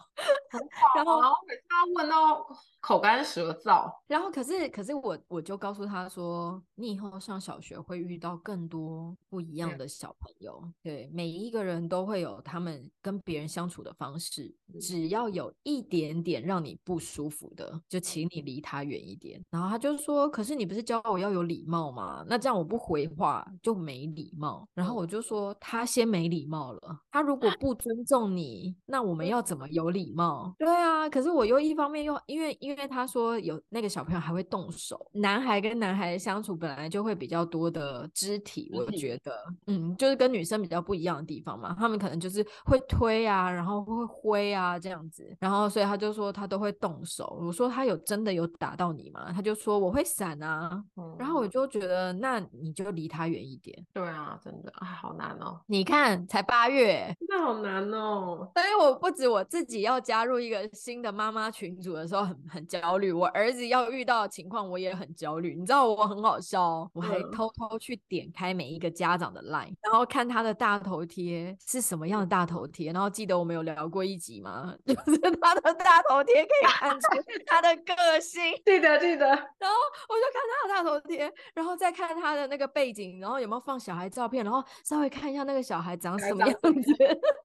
[0.96, 1.20] 然后
[1.68, 2.46] 他问到。
[2.84, 19.42] 口干舌燥，然后可是可是我我就告诉他说，你以后上小学会遇到更多不一样的小朋友，对，对，每一个人都会有他们跟别人相处的方式，只要有一点点让你不舒服的，就请你离他远一点。
[19.48, 22.22] 然后他就说，可是你不是教我要有礼貌吗？
[22.28, 24.68] 那这样我不回话就没礼貌。
[24.74, 30.54] 然后我就说，他先没礼貌了，他如果 不尊重你，那我们要怎么有礼貌？
[30.58, 32.73] 对啊，可是我又一方面又因为因为。
[32.73, 39.32] 因为他说有那个小朋友还会动手，男孩跟男孩相处本来就会比较多的肢体，我觉得，
[39.68, 41.74] 嗯，就是跟女生比较不一样的地方嘛。
[41.78, 47.38] 他们可能就是会推啊，然后会挥啊这样子，然后所以他就说他都会动手。
[47.40, 49.30] 我说他有真的有打到你吗？
[49.32, 53.80] 他就说我会闪啊，嗯、然后我就觉得那你就离他远一点。
[53.92, 55.60] 对啊，真的啊，好难哦。
[55.66, 58.50] 你看才八月，真的好难哦。
[58.54, 62.63] 所以我不止我自己要加入一个新的妈妈群组的时候很很。
[62.66, 65.54] 焦虑，我儿子要遇到的情况，我也很焦虑。
[65.54, 72.92] 你知道我很好笑哦，我还偷偷去点开每一个家长的 line，然后看他的大头贴是什么样的大头贴。
[72.92, 74.74] 然后记得我们有聊过一集吗？
[74.86, 77.08] 就是他的大头贴可以看出
[77.46, 78.42] 他的个性。
[78.64, 79.26] 记得记得。
[79.26, 79.76] 然后
[80.08, 86.60] 我就看他的大头贴，然后再看他的那个背景，然后有没有放小孩照片，然后稍微看一下那个小孩长什么样子。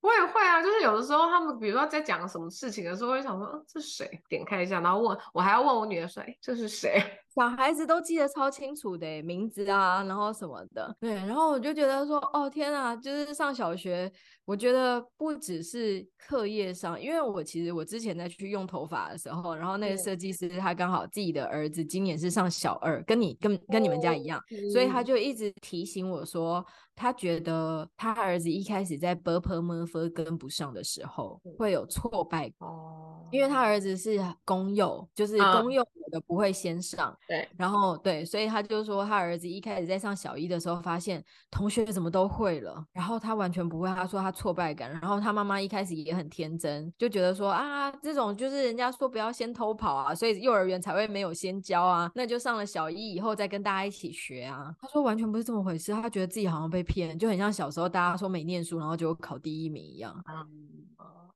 [0.02, 4.22] 我也会啊，就是有的时候他们比如说在讲什么事情的时候，我会想说，嗯，这是谁？
[4.28, 5.09] 点开一下，然后问。
[5.34, 7.02] 我还要问我女儿说：“哎，这是谁？”
[7.36, 10.96] 小孩子都记得超清楚的名字啊，然后什么的。
[11.00, 14.12] 对，然后我就觉得说，哦天啊，就是上小学，
[14.46, 24.42] 我觉得不只是课业上，因为我其实我之前在去用头发的时候，然后那个设计师他刚好自己的儿子今年是上小二，跟你跟跟你们家一样，
[24.74, 26.66] 所以他就一直提醒我说。
[27.02, 37.16] 他觉得他儿子一开始在 b u r p e r m u r p h y 跟不上的时候会有挫败哦，因为他儿子是公幼，就是公幼的不会先上。
[37.28, 43.88] 对，然后对，所以他就说他儿子一开始在上小一的时候，发现同学怎么都会了，然后他完全不会。
[43.90, 54.74] 他说他挫败感，然后他妈妈一开始也很天真，就觉得说啊，这种就是人家说不要先偷跑啊，所以幼儿园才会没有先教啊，那就上了小一以后再跟大家一起学啊。
[54.80, 60.14] 他说完全不是这么回事，他觉得自己好像被骗，就很像小时候大家说没念书，然后就考第一名一样。
[60.28, 60.48] 嗯，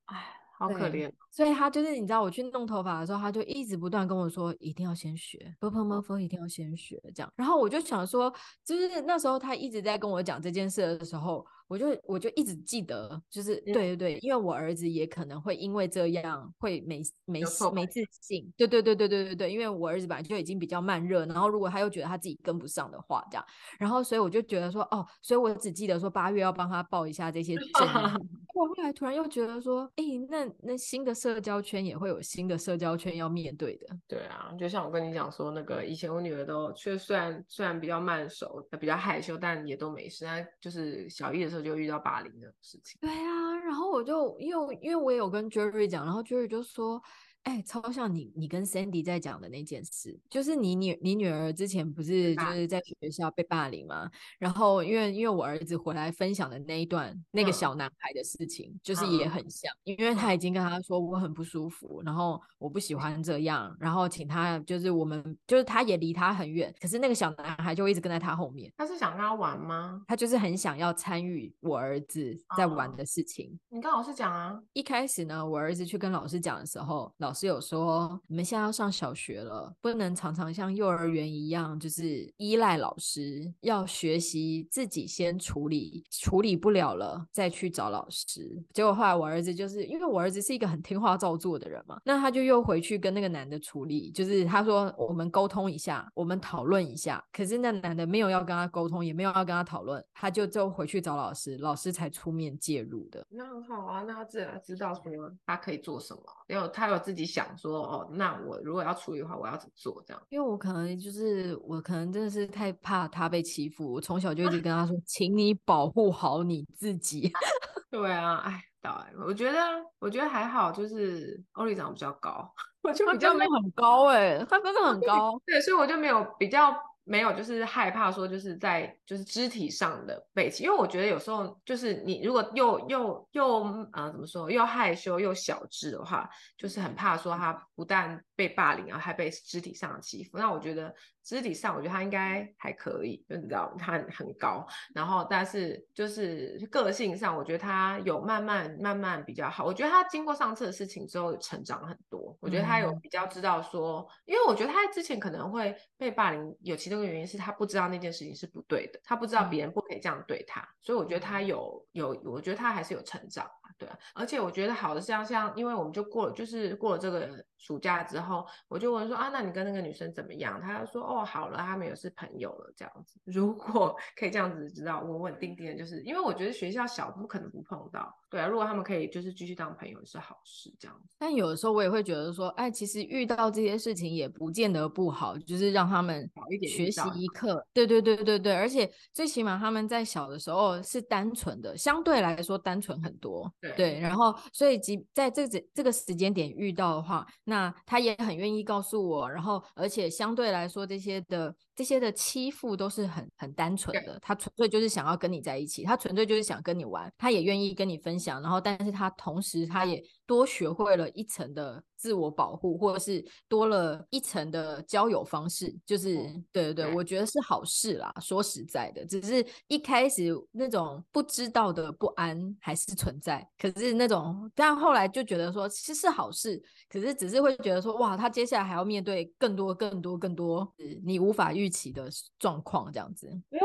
[0.05, 0.42] 哎。
[0.67, 7.31] 好可怜，所以他就是你知道，我去弄头发的时候，他就一直不断跟我说，一定要先学，不碰不碰，一定要先学这样。
[7.35, 11.45] 然后我就想说，就是那时候他一直在跟我讲这件事的时候。
[11.67, 17.41] 我就我就一直记得，就是对对对，因为我儿子也可能会因为这样会没没
[17.73, 23.45] 没自信，对对对对对对对，因为我儿子本来就已经比较慢热，然后如果他又觉得他自己跟不上的话，这样，
[23.79, 27.63] 然后所以我就觉得说，哦，所以我只记得说八月要帮他报一下这些证。
[28.53, 33.87] 我后来突然又觉得说，哎，那那新的社交圈也会有新的社交圈要面对的。
[34.07, 40.25] 对啊，就像我跟你讲说，那个以前我女儿都，却虽然虽然比较慢熟，比较害羞，但也都没事。
[40.25, 42.97] 那就是小一的就遇到霸凌的事情。
[43.01, 47.01] 对啊，然后我就因为因为我也有跟 Jerry 讲，然后 Jerry 就说，
[47.43, 54.09] 哎、欸，超像你你跟 Sandy 在讲的那件事，就是你女你女儿之前不是就是在学校被霸凌吗？
[54.39, 68.71] 然后因为因为我儿子回来分享的那一段那个小男孩的事情，就是也很像，因为他已经跟他说我很不舒服，然后我不喜欢这样，然后请他就是我们就是他也离他很远，可是那个小男孩就一直跟在他后面。
[68.77, 70.01] 他是想跟他玩吗？
[70.07, 73.59] 他就是很想要参与我儿子在玩的事情。
[73.67, 74.57] 你跟老师讲啊。
[74.71, 88.63] 一开始呢，我儿子去跟老师讲的时候，老师有说，你们现在要上小学了，不能常常像幼儿园一样，就是依赖老师，要学习自己先处理，处理不了了再去找老师。
[88.73, 97.23] 结果后来我儿子就是因为我儿子是一个很听话照做的人嘛，那他就又回去跟那个男的处理，就是他说我们沟通一下，我们讨论一下。
[97.31, 103.25] 可是那男的没有要跟他沟通，也没有要跟他讨论，他就就回去找老师，老师才出面介入的。
[103.29, 105.03] 那很好啊，那他自然知道说
[105.45, 110.23] 他可以做什么，因为他有自己想说哦，那我如果要处理的话，我要怎么做这样？
[110.29, 117.31] 因为我可能就是我可能真的是太怕他被欺负，我从小就一直跟他说，请你保护好你自己。
[117.89, 118.91] 对啊，哎，对，
[119.25, 119.59] 我觉得
[119.99, 126.75] 我觉得还好，就是欧丽长得比较高， 我就比较没很高哎、欸，他真的很高， 对，所以我就没有比较。
[127.03, 133.63] 没有，就是害怕说，就是在就是肢体上的背弃，因为我觉得有时候就是你如果又又又
[133.93, 140.37] 呃怎么说，又害羞又小智的话，就是很怕说他不但被霸凌啊，还被肢体上的欺负。
[140.37, 140.93] 那我觉得。
[141.23, 149.65] 肢体上，我觉得他应该还可以，就你知道他很高，然后但是就是个性上，我觉得他有慢慢慢慢比较好。
[149.65, 152.37] 我觉得他经过上次的事情之后，成长很多。
[152.41, 163.49] 我觉得他有比较知道说，因为我觉得他之前可能会被霸凌，有其中一个原因是他不知道那件事情是不对的，他不知道别人不可以这样对他，所以我觉得他有有，我觉得他还是有成长。
[163.75, 170.59] 对啊，而且我觉得好的像像，因为我们就过了，就是过了这个暑假之后，我就问说啊，那你跟那个女生怎么样？
[170.59, 173.17] 他说哦，好了，他们也是朋友了，这样子。
[173.23, 178.13] 如果可以这样子知道稳稳定定的，就是因为我觉得学校小，不可能不碰到。
[178.33, 181.13] 对啊，如果他们可以就是继续当朋友是好事，这样子。
[181.19, 187.63] 但有的时候我也会觉得说，哎，其实遇到这些事情也不见得不好，就是让他们好一点学习一课。
[187.71, 193.53] 对对对对对，而且最起码他们在小的时候是单纯的，相对来说单纯很多。
[193.61, 211.83] 对，对，然后所以即在这这这个时间点遇到的话，那他也很愿意告诉我，然后而且相对来说这些的这些的欺负都是很很单纯的，他纯粹就是想要跟你在一起，他纯粹就是想跟你玩，他也愿意跟你分享，然后但是他同时他也多学会了一层的。
[211.95, 216.17] 自我保护，或者是多了一层的交友方式，就是
[216.51, 218.13] 对对对，我觉得是好事啦。
[218.19, 223.49] 说实在的，只是一开始那种不知道的不安还是存在。
[223.57, 226.61] 可是那种，但后来就觉得说，其实是好事。
[226.89, 230.69] 可是只是会觉得说，哇，他接下来还要面对更多、更多、更多
[231.05, 233.29] 你无法预期的状况，这样子。
[233.51, 233.59] 哎，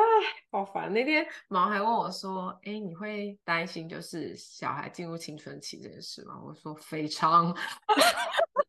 [0.53, 0.93] 好烦！
[0.93, 7.55] 那天毛还问我说：“哎，你会担心就是小孩进入青春期这件事吗？”我说：“非常。”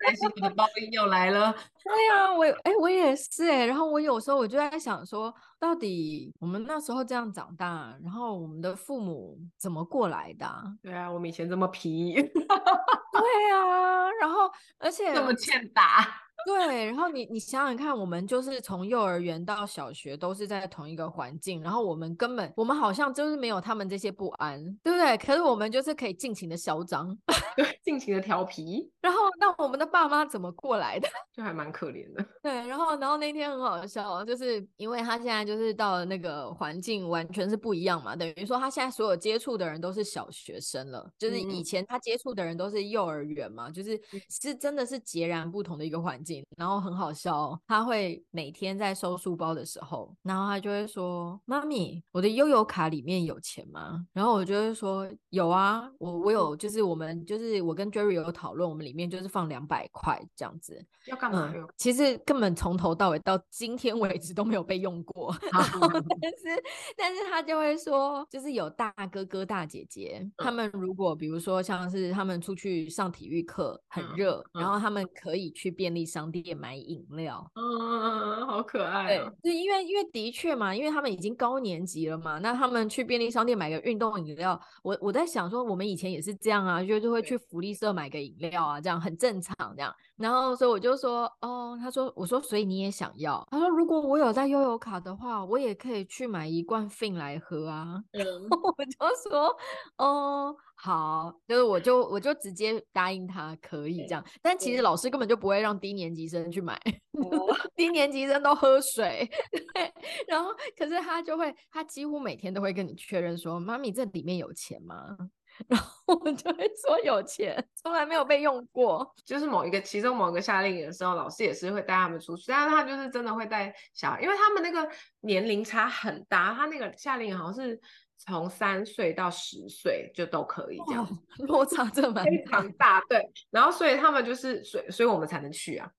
[0.06, 1.54] 担心你的报应又来了。
[1.84, 3.66] 对呀、啊，我哎、欸，我也是哎。
[3.66, 10.48] 然后我有时候我就在想说，到底我们那时候这样长大，然后我们的父母怎么过来的？
[10.82, 12.14] 对啊，我们以前这么皮。
[12.16, 16.08] 对啊，然后而且这么欠打。
[16.46, 25.18] 对，然后你你想想看，我们就是从幼儿园到小学都是在同一个环境，然后我们根本我们好像就是没有他们这些不安，对不对？
[25.18, 27.16] 可是我们就是可以尽情的嚣张，
[27.56, 28.90] 对，尽情的调皮。
[29.02, 31.08] 然后那我们的爸妈怎么过来的？
[31.36, 32.26] 就还蛮可怜的。
[32.42, 44.00] 对，然后然后那天很好笑，就是因为他现在就是到了那个环境完全是不一样嘛，等于说他现在所有接触的人都是小学生了，就是以前他接触的人都是幼儿园嘛，就是
[44.30, 46.29] 是真的是截然不同的一个环境。
[46.58, 60.86] 然后很好笑哦，他会每天在收书包的时候，然后他就会说：“妈咪，我的悠游卡里面有钱吗？”然后我就会说：“有啊，我我有，就是我们就是我跟 Jerry 有讨论，我们里面就是放两百块这样子。
[61.08, 61.64] 要干嘛用？
[61.64, 65.34] 嗯，其实根本从头到尾到今天为止都没有被用过。
[65.52, 66.64] 但是
[66.98, 79.32] 但是他就会说，就是有大哥哥大姐姐，他们如果比如说像是他们出去上体育课很热，然后他们可以去便利商商店买饮料，嗯，好可爱哦。
[79.42, 89.96] 对，因为因为的确嘛，因为他们已经高年级了嘛，那他们去便利商店买个运动饮料，我我在想说，我们以前也是这样啊，就就会去福利社买个饮料啊，这样很正常这样。
[90.18, 93.48] 然后所以我就说，哦，他说，我说，所以你也想要？
[93.50, 98.04] 他说，如果我有在悠游卡的话，我也可以去买一罐 Fin 来喝啊。
[98.12, 98.22] 嗯，
[98.78, 99.56] 我就说，
[99.98, 100.54] 哦。
[100.82, 106.80] 好，就是我就我就直接答应他可以这样，但其实老师根本就不会让低年级生去买，
[107.76, 109.30] 低年级生都喝水，
[109.74, 109.94] 对，
[110.26, 115.18] 然后可是他就会，他几乎每天都会跟你确认说，妈咪这里面有钱吗？
[115.68, 119.14] 然后我就会说有钱，从来没有被用过。
[119.26, 124.90] 就是某一个其中某一个夏令营的时候，老师也是会带他们出去，但是他就是真的会带小孩，因为他们那个
[125.20, 127.78] 年龄差很大，他那个夏令营好像是。
[128.20, 131.08] 从三岁到十岁就都可以这样，
[131.40, 133.26] 落差这么非常大，对。
[133.50, 135.90] 然后所以他们就是，所以所以我们才能去啊，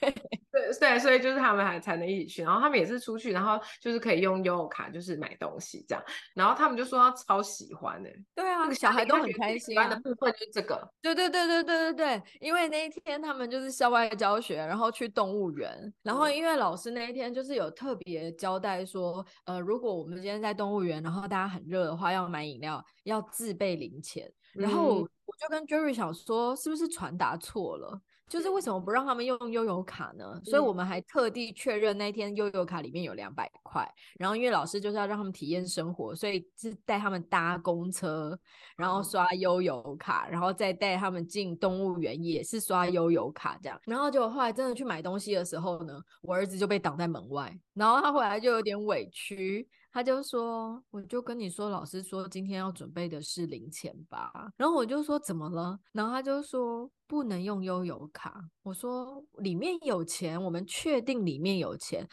[0.00, 2.42] 对对对，所以就是他们还才能一起去。
[2.42, 6.02] 然后他们也是出去，然后就是可以用悠游卡，就是买东西这样。
[6.34, 9.74] 然后他们就说他超喜欢的，对啊，小孩都很开心。
[9.74, 21.57] 喜欢的部分就是这个，对对对对对对对，因为那一天他们就是校外教学，然后去动物园，然后因为老师那一天就是有特别交代说，呃，如果我们今天在动物园，然后大家很。
[21.66, 24.30] 热的话要买饮料，要自备零钱。
[24.54, 28.00] 然后我就跟 Jerry 想说，是不是传达错了？
[28.28, 30.32] 就是为什么不让他们用悠游卡呢？
[30.34, 33.90] 嗯、所以我们还特地确认那天悠游卡里面有两百块。
[34.18, 38.38] 然后因为老师就是要让他们体验生活，所以是带他们搭公车，
[38.76, 43.80] 然后刷悠游卡，然后再带他们进动物园也是刷悠游卡这样。
[43.86, 49.66] 然后就后来真的去买东西的时候呢，我儿子就被挡在门外，然后他回来就有点委屈。
[49.98, 54.30] 他就说，我就跟你说，老师说今天要准备的是零钱吧。
[54.56, 55.76] 然后我就说怎么了？
[55.90, 58.40] 然后他就说不能用悠游卡。
[58.62, 62.08] 我说里面有钱，我们确定里面有钱。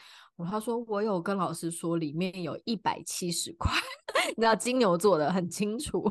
[0.49, 3.71] 他说我有跟老师说里面有一百七十块。
[4.35, 6.01] 你知道金牛座的很清楚。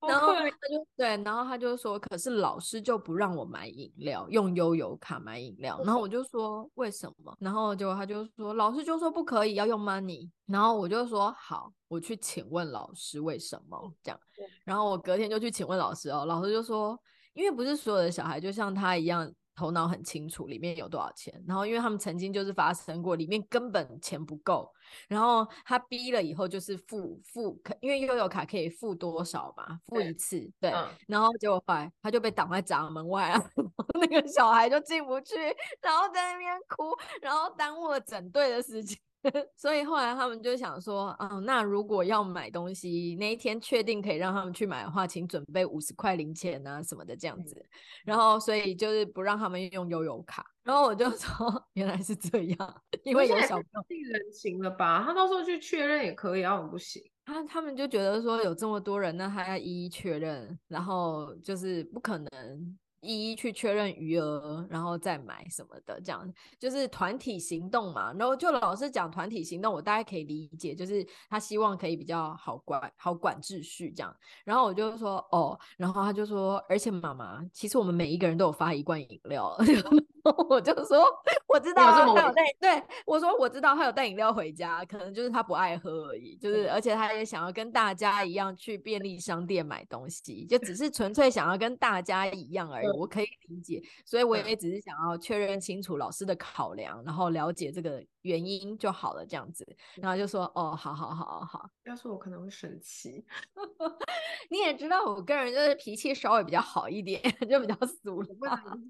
[0.06, 5.80] 然后他就对，然后他就说，可是老师就不让我买饮料，用悠游卡买饮料。
[5.84, 7.36] 然后我就说为什么？
[7.40, 10.30] 然后结果他就说，老师就说不可以，要用 money。
[10.46, 14.20] 然后我就说好，我去请问老师为什么这样。
[14.64, 16.96] 然后我隔天就去请问老师哦，老师就说，
[17.34, 19.32] 因为不是所有的小孩就像他一样。
[19.58, 21.34] 头脑很清楚，里面有多少钱。
[21.44, 24.70] 然后，因为他们曾经就是发生过，里面根本钱不够。
[25.08, 30.38] 然后他逼了以后，就是付付，因为悠游卡可以付多少嘛，付一次。
[30.60, 30.72] 对。
[31.06, 33.50] 然后结果后来他就被挡在闸门外啊，
[34.00, 35.34] 那个小孩就进不去，
[35.80, 38.98] 然后在那边哭，然后耽误了整队的时间。
[39.56, 47.64] 所以后来他们就想说，嗯，那如果要买东西，那一天确定可以让他们去买的话，请准备五十块零钱啊什么的这样子。
[48.04, 50.44] 然后所以就是不让他们用悠游卡。
[50.62, 53.82] 然后我就说， 原来是这样，因为有小朋友。
[53.82, 55.02] 太人情了吧？
[55.04, 57.02] 他到时候去确认也可以，啊，我不行。
[57.24, 62.78] 他他们就觉得说有这么多人，那他要一一确认，然后就是不可能。
[63.00, 68.12] 一一去确认余额，然后再买什么的，这样就是团体行动嘛。
[68.14, 74.14] 然后就老是讲团体行动，我大概可以理解，就是他希望可以比较好管、好管秩序这样。
[74.44, 79.56] 然后我就说哦，然后他就说，而且妈妈，其实我们每一个人都有发一罐饮料。
[80.48, 81.04] 我就说
[81.46, 86.36] 我知道他有带，对，我说我知道他有带饮料回家，可能就是他不爱喝而已。
[86.36, 92.88] 就是而且他也想要跟大家一样去便利商店买东西，就只是纯粹想要跟大家一样而已。
[92.98, 99.66] 我可以理解，所以我也只是想要确认清楚老师的考量，然后了解这个原因就好了，这样子。
[99.96, 101.68] 然后就说哦，好好好好。
[101.84, 103.24] 要是我可能会生气。
[104.50, 108.22] 你也知道，我个人就是脾气稍微比较好一点， 就比较俗。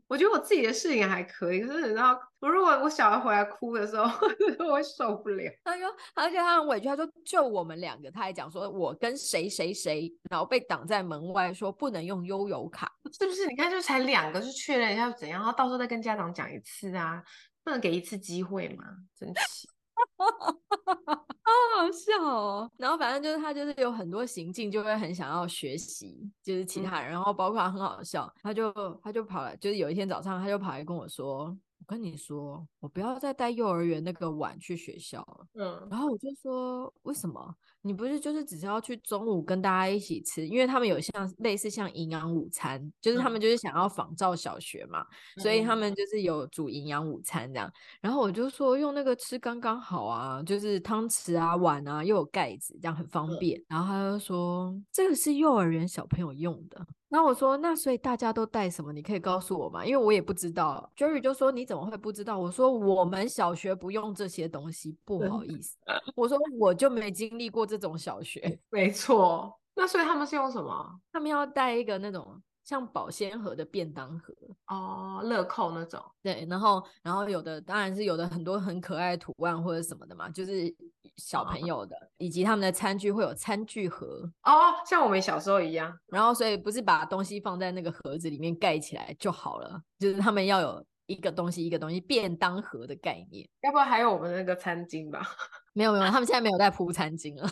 [0.06, 4.04] 我觉得我自己的事情还可以，可是你知道，我如果我小孩回来哭的时候，
[4.66, 5.50] 我会受不了。
[5.64, 13.46] 他说，而且他很委屈，他说就我们两个，他还讲说我跟谁谁谁，然后被挡在门外，说不能用悠游卡，是不是？
[13.46, 17.22] 你看，就才两个，就确认一下怎样，然后到时候再跟家长讲一次啊，
[17.68, 18.84] 不能给一次机会吗？
[19.14, 19.68] 真奇。
[20.18, 31.54] 好好笑哦，然后反正就是他就是有很多行径，就会很想要学习，就是其他人，然后包括他很好笑，他就他就跑来，就是有一天早上他就跑来跟我说。
[31.80, 35.46] 我跟你说，我不要再带幼儿园那个碗去学校了。
[35.54, 37.54] 嗯，然后我就说，为什么？
[37.88, 40.46] 你不是就是只是要去中午跟大家一起吃？
[40.46, 45.00] 因为他们有像类似像营养午餐，就是他们就是想要仿照小学嘛，
[45.38, 47.72] 嗯、所以他们就是有煮营养午餐这样。
[48.02, 53.58] 然后我就说用那个吃刚刚好啊，就是汤匙啊、碗啊又有盖子，这样很方便。
[53.58, 56.86] 嗯、然后他就说这个是幼儿园小朋友用的。
[57.08, 58.92] 然后我说，那所以大家都带什么？
[58.92, 59.82] 你可以告诉我吗？
[59.82, 60.92] 因为我也不知道。
[60.94, 62.38] Jerry 就说，你怎么会不知道？
[62.38, 65.78] 我说我们小学不用这些东西，不好意思。
[66.14, 68.58] 我说我就没经历过这种小学。
[68.70, 69.58] 没错。
[69.74, 71.00] 那所以他们是用什么？
[71.12, 74.34] 他们要带一个那种像保鲜盒的便当盒
[74.66, 76.02] 哦，乐扣那种。
[76.20, 80.74] 对，然后然后有的当然是有的很多很可爱的图案或者什么的嘛，就是
[81.16, 85.96] 小朋友的，以及他们的餐具会有餐具盒哦，像我们小时候一样。
[86.08, 93.48] 然后所以不是把东西放在那个盒子里面盖起来就好了，就是他们要有一个东西一个东西便当盒的概念。
[93.62, 95.26] 要不然还有我们那个餐巾吧？
[95.74, 97.50] 没有没有，他们现在没有在铺餐巾了。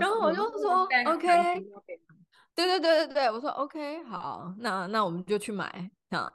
[0.00, 1.28] 然后我就说 OK，
[2.54, 6.30] 对对对对对，我说 OK 好，那那我们就去买啊。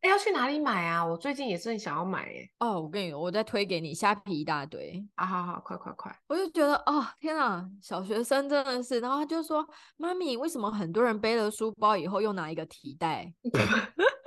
[0.00, 1.04] 哎，要去哪里买啊？
[1.04, 2.48] 我最近也是很想要买哎。
[2.60, 5.26] 哦，我跟你说，我再推给你虾皮一大堆啊！
[5.26, 6.16] 好好，快快快！
[6.28, 9.00] 我就觉得哦，天啊，小学生真的是。
[9.00, 9.66] 然后他就说
[9.98, 13.30] ：“妈咪，为什么很多人背了书包以后又拿一个提袋？”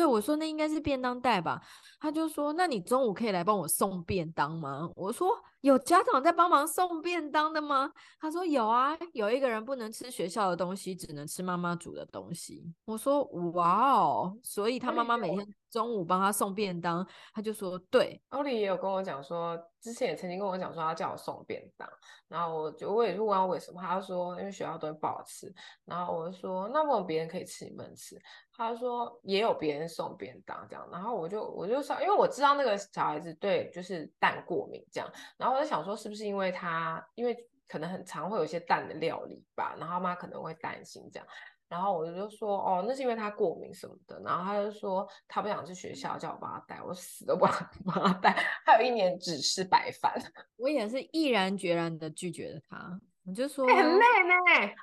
[0.00, 1.60] 对，我说：“那应该是便当袋吧？”
[2.00, 5.28] 他就说：“那你中午可以来帮我送便当吗？”我说。
[5.60, 7.92] 有家长在帮忙送便当的吗？
[8.18, 12.64] 他说有啊，有一个人不能吃学校的东西，只能吃妈妈煮的东西。
[12.86, 18.20] 我说哇哦，所以他妈妈每天中午帮他送便当，他就说对。
[18.30, 21.86] 奥利也有跟我讲说，之前也曾经跟我讲说他叫我送便当，
[22.26, 25.54] 然后我就我也是问他为什么，他说因为学校东西不好吃，
[25.84, 28.18] 然后我就说那为什么别人可以吃你们吃？
[28.56, 35.49] 他说也有别人送便当这样，然后我就我就说，因为我知道那个小孩子对就是蛋过敏这样，然后。
[35.50, 37.36] 我在想说，是不是因为他，因为
[37.68, 41.26] 可能很常会有一些蛋的料理吧，然后他妈可能会担心这样，
[41.68, 48.30] 然后我就说，哦，那是因为他过敏什么的，然后他就说他不想去学校，叫我帮他带，我死都不想 帮他带，
[48.64, 50.12] 还有一年只吃白饭，
[50.56, 54.04] 我也是毅然决然的拒绝了他，我就说、欸、很累。
[54.26, 54.74] 呢，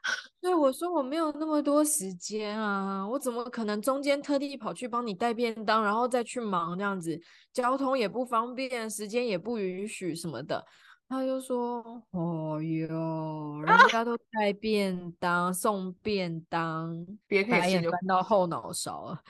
[0.42, 7.20] 对，我说我没有那么多时间啊，我怎么可能中间特地跑去帮你带便当，然后再去忙这样子，
[7.52, 10.64] 交通也不方便，时间也不允许什么的。
[11.10, 11.82] 他就说
[12.12, 16.94] ：“哦哟，人家都带便当、啊、送便当，
[17.26, 19.24] 别可以吃，就搬到后脑勺了。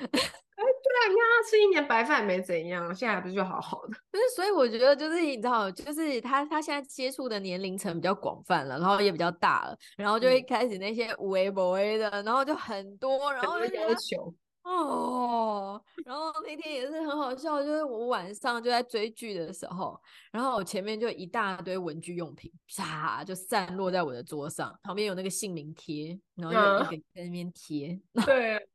[0.77, 3.97] 哎，对啊，你看他吃一年白饭没怎样，现在不是就好好的？
[4.11, 14.33] 不是，所以我觉得就是你知道，就是他他现在接触的年龄层比较广泛了，然后也比较大了，然后就会开始那些无为不为的，然后就很多，然后要求。”
[14.67, 19.97] 哦，然后那天也是很好笑，就是我晚上就在追剧的时候，
[20.29, 27.97] 然后我前面就一大堆文具用品，啪就散落在我的桌上，旁边有那个姓名贴，然后有一个在那边贴。
[28.15, 28.67] 嗯、对，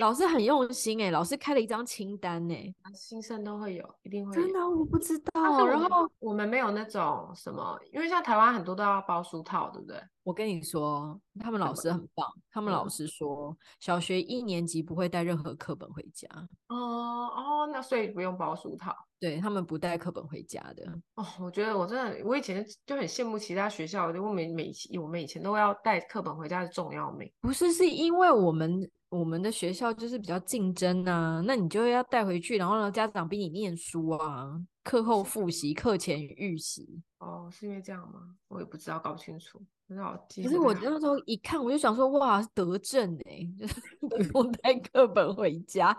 [0.00, 4.42] 老师很用心哎，老师开了一张清单哎，新生都会有，一定会有。
[4.42, 10.00] 真的我不知道，然后我们没有那种什么，因为像台湾很多都要包书套，对不对？
[10.24, 12.26] 我跟你说，他们老师很棒。
[12.50, 16.26] 他们老师说，小学一年级不会带任何课本回家。
[16.68, 18.94] 哦哦，那所以不用包书套。
[19.20, 20.98] 对，他们不带课本回家的。
[21.16, 27.30] 哦，我觉得我真的，我以前就很羡慕其他学校，我每每我们以前都要带课本回家的重要命。
[27.40, 37.02] 不是，是因为我们我们的学校就是比较竞争啊，那你就要带回去，然后呢，家长逼你念书啊，课后复习，课前预习。
[37.18, 38.36] 哦，是因为这样吗？
[38.48, 39.60] 我也不知道，搞不清楚。
[39.88, 40.42] 很好记。
[40.42, 43.80] 可是我那时候一看，我就想说，哇，德政哎， 就是
[44.32, 45.96] 不用带课本回家。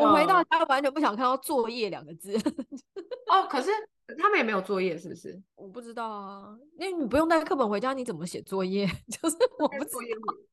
[0.00, 2.34] 我回到家完全不想看到作业两个字。
[3.30, 3.70] 哦，可是。
[4.16, 5.38] 他们也没有作业，是不是？
[5.54, 6.56] 我不知道啊。
[6.78, 8.86] 那你不用带课本回家，你怎么写作业？
[9.10, 10.00] 就是我不知道，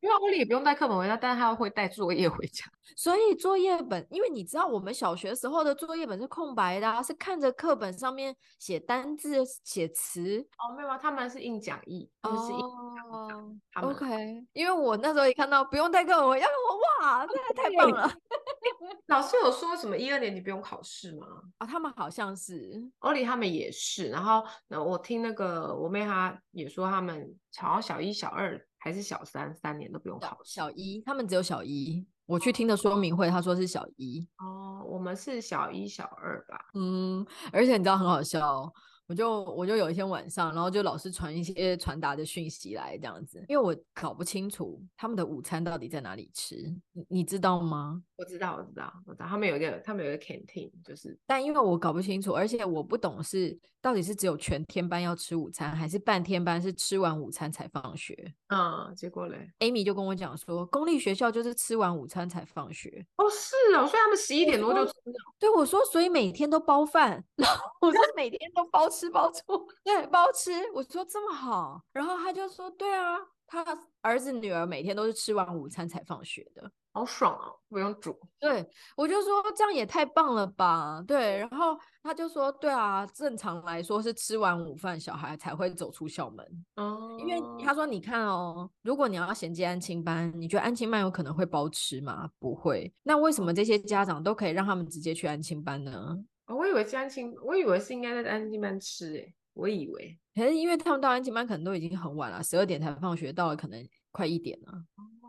[0.02, 2.66] 因为欧里也不用带课本回家，但是他会带作业回家。
[2.98, 10.46] 所以作业本，因为你知道我们小学时候的作业本是空白的，啊，是看着课本上面写单字、写词。
[10.58, 13.10] 哦，没有，他们是印讲义，他们是印讲。
[13.10, 14.46] 哦，OK。
[14.54, 16.84] 因为我那时候一看到不用带课本回家，我哇，
[17.28, 18.12] 这太棒了。
[19.08, 21.26] 老师有说什么一二年级不用考试吗？
[21.58, 23.46] 啊，他们好像是欧里他们。
[23.46, 30.56] 也是，然后我听那个我妹她也说，他们好像小一、小二还是小三，三年都不用考试。
[30.56, 32.06] 小一，他们只有小一。
[32.26, 34.28] 我去听的说明会，他说是小一。
[34.40, 36.60] 哦，我们是小一、小二吧。
[36.74, 38.74] 嗯，而且你知道很好笑。
[39.08, 48.02] 我就我就有一天晚上，然后就老是传一些传达的讯息来这样子，因为我搞不清楚他们的午餐到底在哪里吃，你你知道吗？
[48.18, 58.34] 我知道，我知道，我知道，他们有一个他们有一个 canteen，就是，但因为我搞不清楚，而且我不懂是到底是只有全天班要吃午餐，还是半天班是吃完午餐才放学。
[58.48, 63.06] 嗯，结果嘞，Amy 就跟我讲说，公立学校就是吃完午餐才放学。
[63.18, 65.14] 哦，是哦，所以他们十一点多就吃了。
[65.38, 68.90] 对，我说，所以每天都包饭， 然后我说每天都包。
[68.96, 69.42] 吃包住，
[69.84, 70.52] 对，包吃。
[70.74, 73.66] 我说这么好，然后他就说，对啊，他
[74.02, 78.18] 儿子女儿每天都是吃完午餐才放学的，好爽啊，不用煮。
[78.40, 78.66] 对，
[78.96, 81.38] 我就说这样也太棒了吧，对。
[81.38, 86.66] 然后他就说，对啊，正常来说是吃完午饭小孩才会走出校门。
[86.76, 92.30] 哦，因为他说，你看哦，如果你要衔接安亲班，你觉得安亲班有可能会包吃吗？
[92.40, 92.94] 不会。
[93.04, 96.18] 那为什么这些家长都可以让他们直接去安亲班呢？
[96.48, 99.34] 哦，我以为是安亲，我以为是应该在安亲班吃诶。
[99.54, 104.74] 我以为，可是因为他们到安亲班可能都已经很晚了，十二点才放学，到了可能快一点了，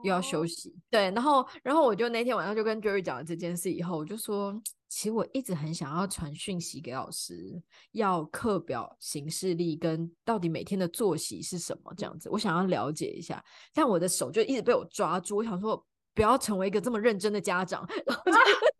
[0.02, 0.70] 又要休息。
[0.70, 0.78] Oh.
[0.90, 7.62] 对，然后然后我就那天晚上就跟 Jerry 讲了这件事以后，我就说，其实我一直很想要传讯息给老师，
[7.92, 13.40] 要课表行事历跟到底每天的作息是什么这样子，我想要了解一下，
[13.72, 17.86] 但我的手就一直被我抓住，我想说不要成为一个这么认真的家长。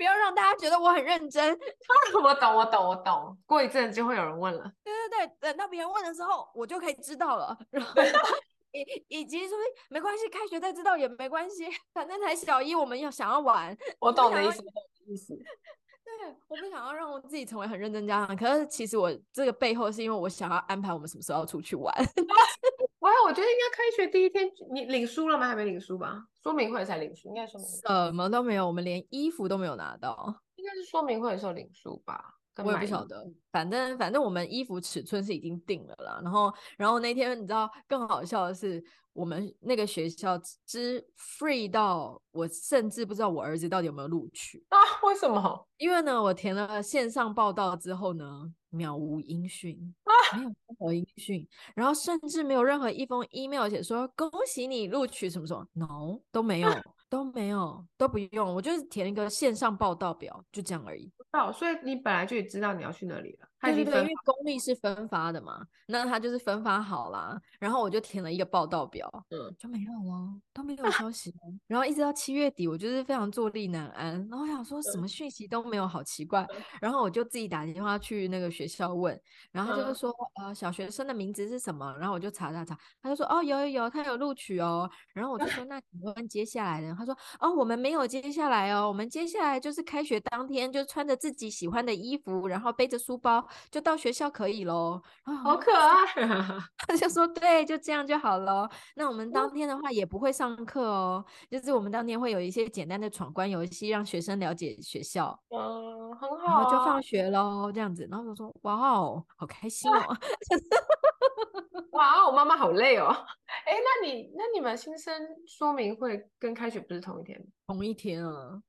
[0.00, 1.52] 不要让大家觉得我很认真。
[2.24, 3.36] 我懂，我懂，我懂。
[3.44, 4.72] 过一阵就会有人问了。
[4.82, 7.54] 对对对，等到别人问的时候，我就可以知道了。
[7.68, 7.92] 然后
[8.72, 9.58] 以以及说
[9.90, 13.76] 没关系，开学再知道也没关系，反正才小一，我们要想要玩。
[13.98, 14.72] 我懂的意思，我懂
[15.06, 15.36] 的意思。
[15.36, 21.94] 对，我不想要让我自己成为很认真家长，可是其实我这个背后是因为我想要安排我们什么时候要出去玩。
[23.00, 25.48] 哇，我觉得应该开学第一天，你领书了吗？
[25.48, 26.24] 还没领书吧？
[26.42, 32.36] 说明会才领书，应该说明会什么都没有，我们连衣服都没有拿到，应该是说明会的时候领书吧？
[32.62, 36.20] 我也不晓得，反正反正我们衣服尺寸是已经定了啦。
[36.22, 38.82] 然后然后那天你知道更好笑的是，
[39.14, 40.36] 我们那个学校
[40.66, 44.76] 之 free 到我甚至不知道我儿子到底有没有录取啊？
[45.04, 45.66] 为什么？
[45.78, 56.70] 因为呢，我填了线上报到之后呢，渺无音讯啊，没有任何音讯，然后甚至没有任何一封 email 写说恭喜你录取什么什么，no 都没有。
[57.10, 61.10] 都没有，都不用，我就是填一个线上报到表，就这样而已。
[61.32, 63.48] 到，所以你本来就知道你要去哪里了。
[63.60, 67.38] 对对对，因为公立是分发的嘛，那他就是分发好啦。
[67.58, 71.34] 然后我就填了一个报道表，嗯，就没有了，都没有消息。
[71.66, 74.14] 然后一直到七月底，我就是非常坐立难安。
[74.28, 76.46] 然后我想说什么讯息都没有，好奇怪。
[76.80, 79.20] 然后我就自己打电话去那个学校问，
[79.52, 80.10] 然后就是说
[80.42, 81.94] 呃小学生的名字是什么？
[81.98, 84.90] 然后我就查查查，他就说哦有有有，他有录取哦。
[85.12, 86.94] 然后我就说 那请问接下来呢？
[86.98, 93.46] 他说哦我们没有接下来哦，我们接下来就是开学当天就穿着自己喜欢的衣服，然后背着书包。
[93.70, 95.00] 就到学校可以喽，
[95.44, 96.06] 好可爱。
[96.86, 98.68] 他就说对，就这样就好了。
[98.96, 105.38] 那我们当天的话也不会上课哦，就是我们当天会有一些简单的闯关游戏，让学生了解学校。
[105.50, 106.46] 嗯，很好。
[106.46, 108.06] 然后就放学喽，这样子。
[108.10, 110.00] 然后我说哇哦，好开心哦。
[111.92, 113.08] 哇，我妈妈好累哦。
[113.66, 115.14] 哎，那你那你们新生
[115.46, 117.44] 说明会跟开学不是同一天？
[117.66, 118.62] 同一天啊。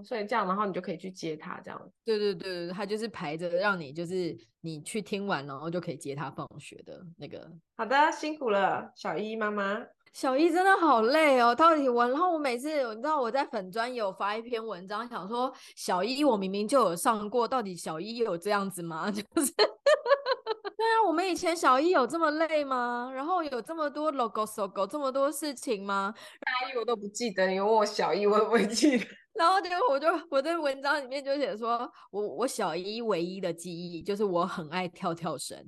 [0.00, 1.92] 哦，所以这样，然后你就可以去接他，这样。
[2.04, 7.50] 对对对对，他就是排着让你，就是你去听完，然后就可以接他放学的那个。
[7.76, 9.84] 好的，辛苦了，小一妈妈。
[10.12, 19.08] 小一真的好累哦，到底我，然后我每次你知道我在粉专有发一篇文章，想说小一我明明就有上过，到底小一有这样子吗？
[19.12, 19.52] 就是。
[20.80, 23.12] 对啊，我们以前小一有这么累吗？
[23.14, 26.14] 然后有这么多 logo logo 这么多事情吗？
[26.40, 29.06] 大一我都不记得，你问我小一我也不会记得。
[29.34, 35.58] 然后结果我就我在文章里面就写说，我我小一唯一的记忆就是我很爱跳跳绳，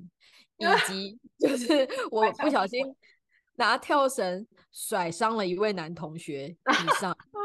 [0.56, 2.82] 以 及就是我不小心
[3.56, 7.12] 拿跳绳甩伤了一位男同学 以上。
[7.12, 7.42] 哎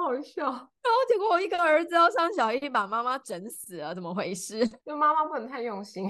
[0.00, 4.66] 好笑，然后结果我一个儿子要上小一，把妈妈整死了，怎么回事？
[4.86, 6.08] 就妈妈不能太用心。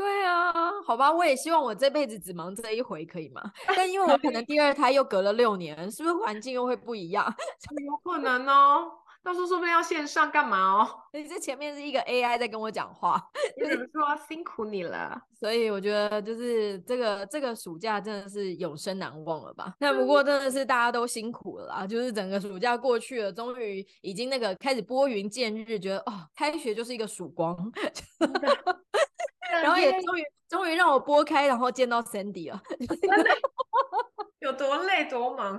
[0.00, 3.42] 对啊，好吧，我也希望我这辈子只忙这一回，可以吗？
[3.76, 7.22] 但因为我可能 第二胎又隔了六年，是不是环境又会不一样？
[7.86, 8.92] 有可能哦。
[9.22, 10.88] 到时候说不定要线上干嘛哦？
[11.12, 13.22] 你这前面是一个 AI 在跟我讲话，
[13.58, 15.20] 就是说辛苦你了。
[15.38, 19.74] 所以我觉得就是这个这个暑假真的是永生难忘了吧？
[19.78, 27.54] 那不过真的是大家都辛苦了啦，就是整个暑假过去了，终于已经那个开始拨云见日，觉得哦，开学就是一个曙光，
[29.50, 32.60] 然后也终于终于让我拨开，然后见到 Sandy 了。
[34.40, 35.54] 有多累多忙，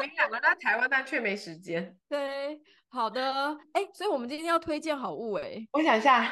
[0.00, 1.96] 你们两个在台湾，但却没时间。
[2.08, 2.62] 对。
[2.94, 6.24] 好的，哎，所以我们今天要推荐好物哎，我想一下，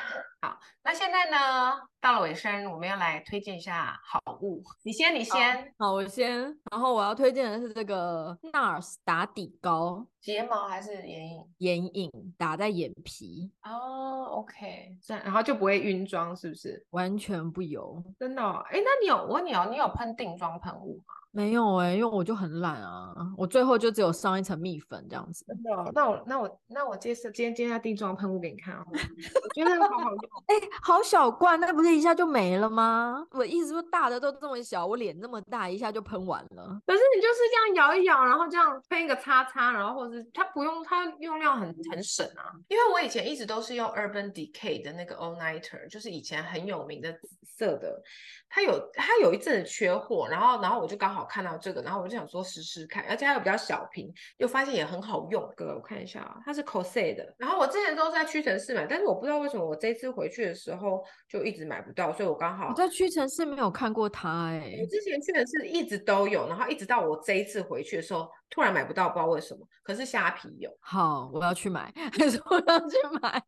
[0.42, 4.62] 好，那现在呢，到了尾声，我们要来推荐一下好物。
[4.82, 6.38] 你先，你先，好，好，我先。
[6.70, 11.44] 然后我要推荐的是这个 NARS 打底膏，睫毛还是眼影？
[11.58, 13.50] 眼影打在眼皮。
[13.64, 16.84] 哦，OK，这样，然后就不会晕妆，是不是？
[16.90, 18.62] 完全不油，真的哦。
[18.70, 21.14] 哎，那你有，我问你哦，你有喷定妆喷雾吗？
[21.32, 25.44] 没有哎、欸，因为我就很懒啊，我最后就只有上一层蜜粉这样子。
[25.46, 25.88] 真的、哦？
[25.94, 30.18] 那我那我那我介绍今天今天定妆喷雾给你看啊， 我觉得好好用。
[30.46, 33.24] 哎、欸，好小罐，那不是一下就没了吗？
[33.30, 36.82] 我意思说大的都这么小，我脸那么大，一下就喷完了。
[36.84, 42.52] 可是你就是这样摇一摇，然后这样喷一个擦擦，然后或子，它不用，它用量很很省啊。
[42.68, 48.02] 因为我以前一直都是用 Urban Decay 的那个 All Nighter，就是以前很有名的紫色的，
[48.48, 55.40] 它有它有一阵子缺货，然后然后我就刚好看到这个，然后我就想说试试看，而且它又比较小瓶，又发现也很好用。
[55.56, 68.28] 哥，我看一下啊，它是 Cosé 的，然后我之前都是在屈臣氏买，但是我不知道为什么我这次回去的时候就一直买不到，所以我刚好我在屈臣氏没有看过它哎、欸，我之前屈臣氏一直都有，然后一直到我这一次回去的时候。
[68.50, 69.66] 突然买不到，不知道为什么。
[69.82, 70.70] 可是虾皮有。
[70.80, 73.42] 好，我要去买， 还是我要去买？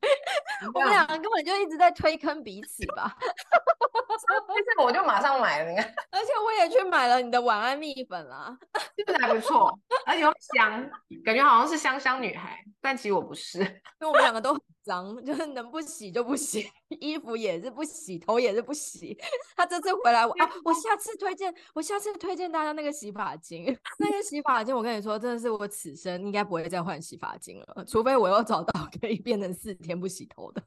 [0.73, 3.17] 我们两个根本就一直在推坑彼此吧。
[4.67, 5.85] 这个我就马上买了，你看。
[6.11, 8.57] 而且我也去买了你的晚安蜜粉啦，
[8.97, 9.79] 是不是还不错？
[10.07, 10.91] 而且又香，
[11.25, 13.67] 感觉好像是香香女孩，但其实我不是，因
[14.01, 19.17] 为我们两个都很脏， 就是能不洗就不洗，衣服也是不洗，头也是不洗。
[19.57, 23.65] 他这次回来，我啊，我下次推荐，我下次推荐大家那个洗发精，
[23.99, 30.63] 那个洗发精，我跟你说，真的是我此生应该不会再换洗发精了，除非我又找到可以变成四天不洗头的。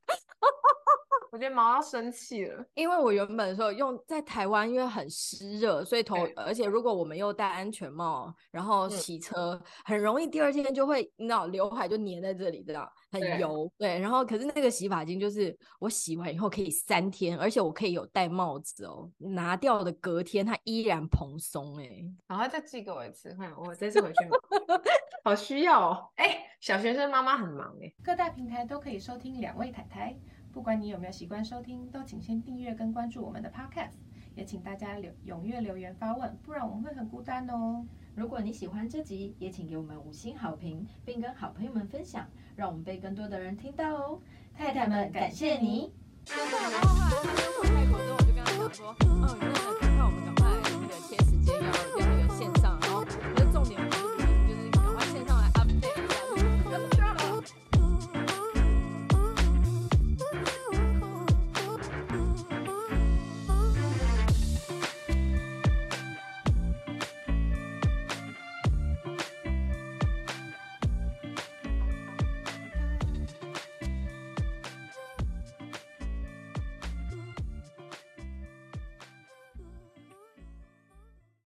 [1.35, 13.99] 我觉得毛要生气了，因为我原本的时候用在台湾，因为很湿热，所以头，而且如果我们又戴安全帽，然后洗车，嗯、很容易第二天就会，你知道，刘海就粘在这里，知道，很油，对，对。
[13.99, 24.37] 然后可是那个洗发精就是我洗完以后可以三天，而且我可以有戴帽子哦，拿掉的隔天它依然蓬松，哎，然后再寄给我一次，看我这次回去买，
[25.25, 30.17] 好需要哦，哎，小学生妈妈很忙哎，各大平台都可以收听两位泰台。
[30.55, 33.97] 不管你有没有习惯收听，都请先订阅跟关注我们的 Podcast，
[34.35, 37.85] 也请大家留踊跃留言发问，不然我们会很孤单哦。
[38.15, 42.25] 如果你喜欢这集，也请给我们五星好评，并跟好朋友们分享，
[42.55, 44.21] 让我们被更多的人听到哦。
[44.57, 45.91] 太太们，感谢你。
[46.25, 46.69] 然后后来
[47.61, 50.44] 他开口之后，我就跟他讲说，嗯，那个看看我们赶快。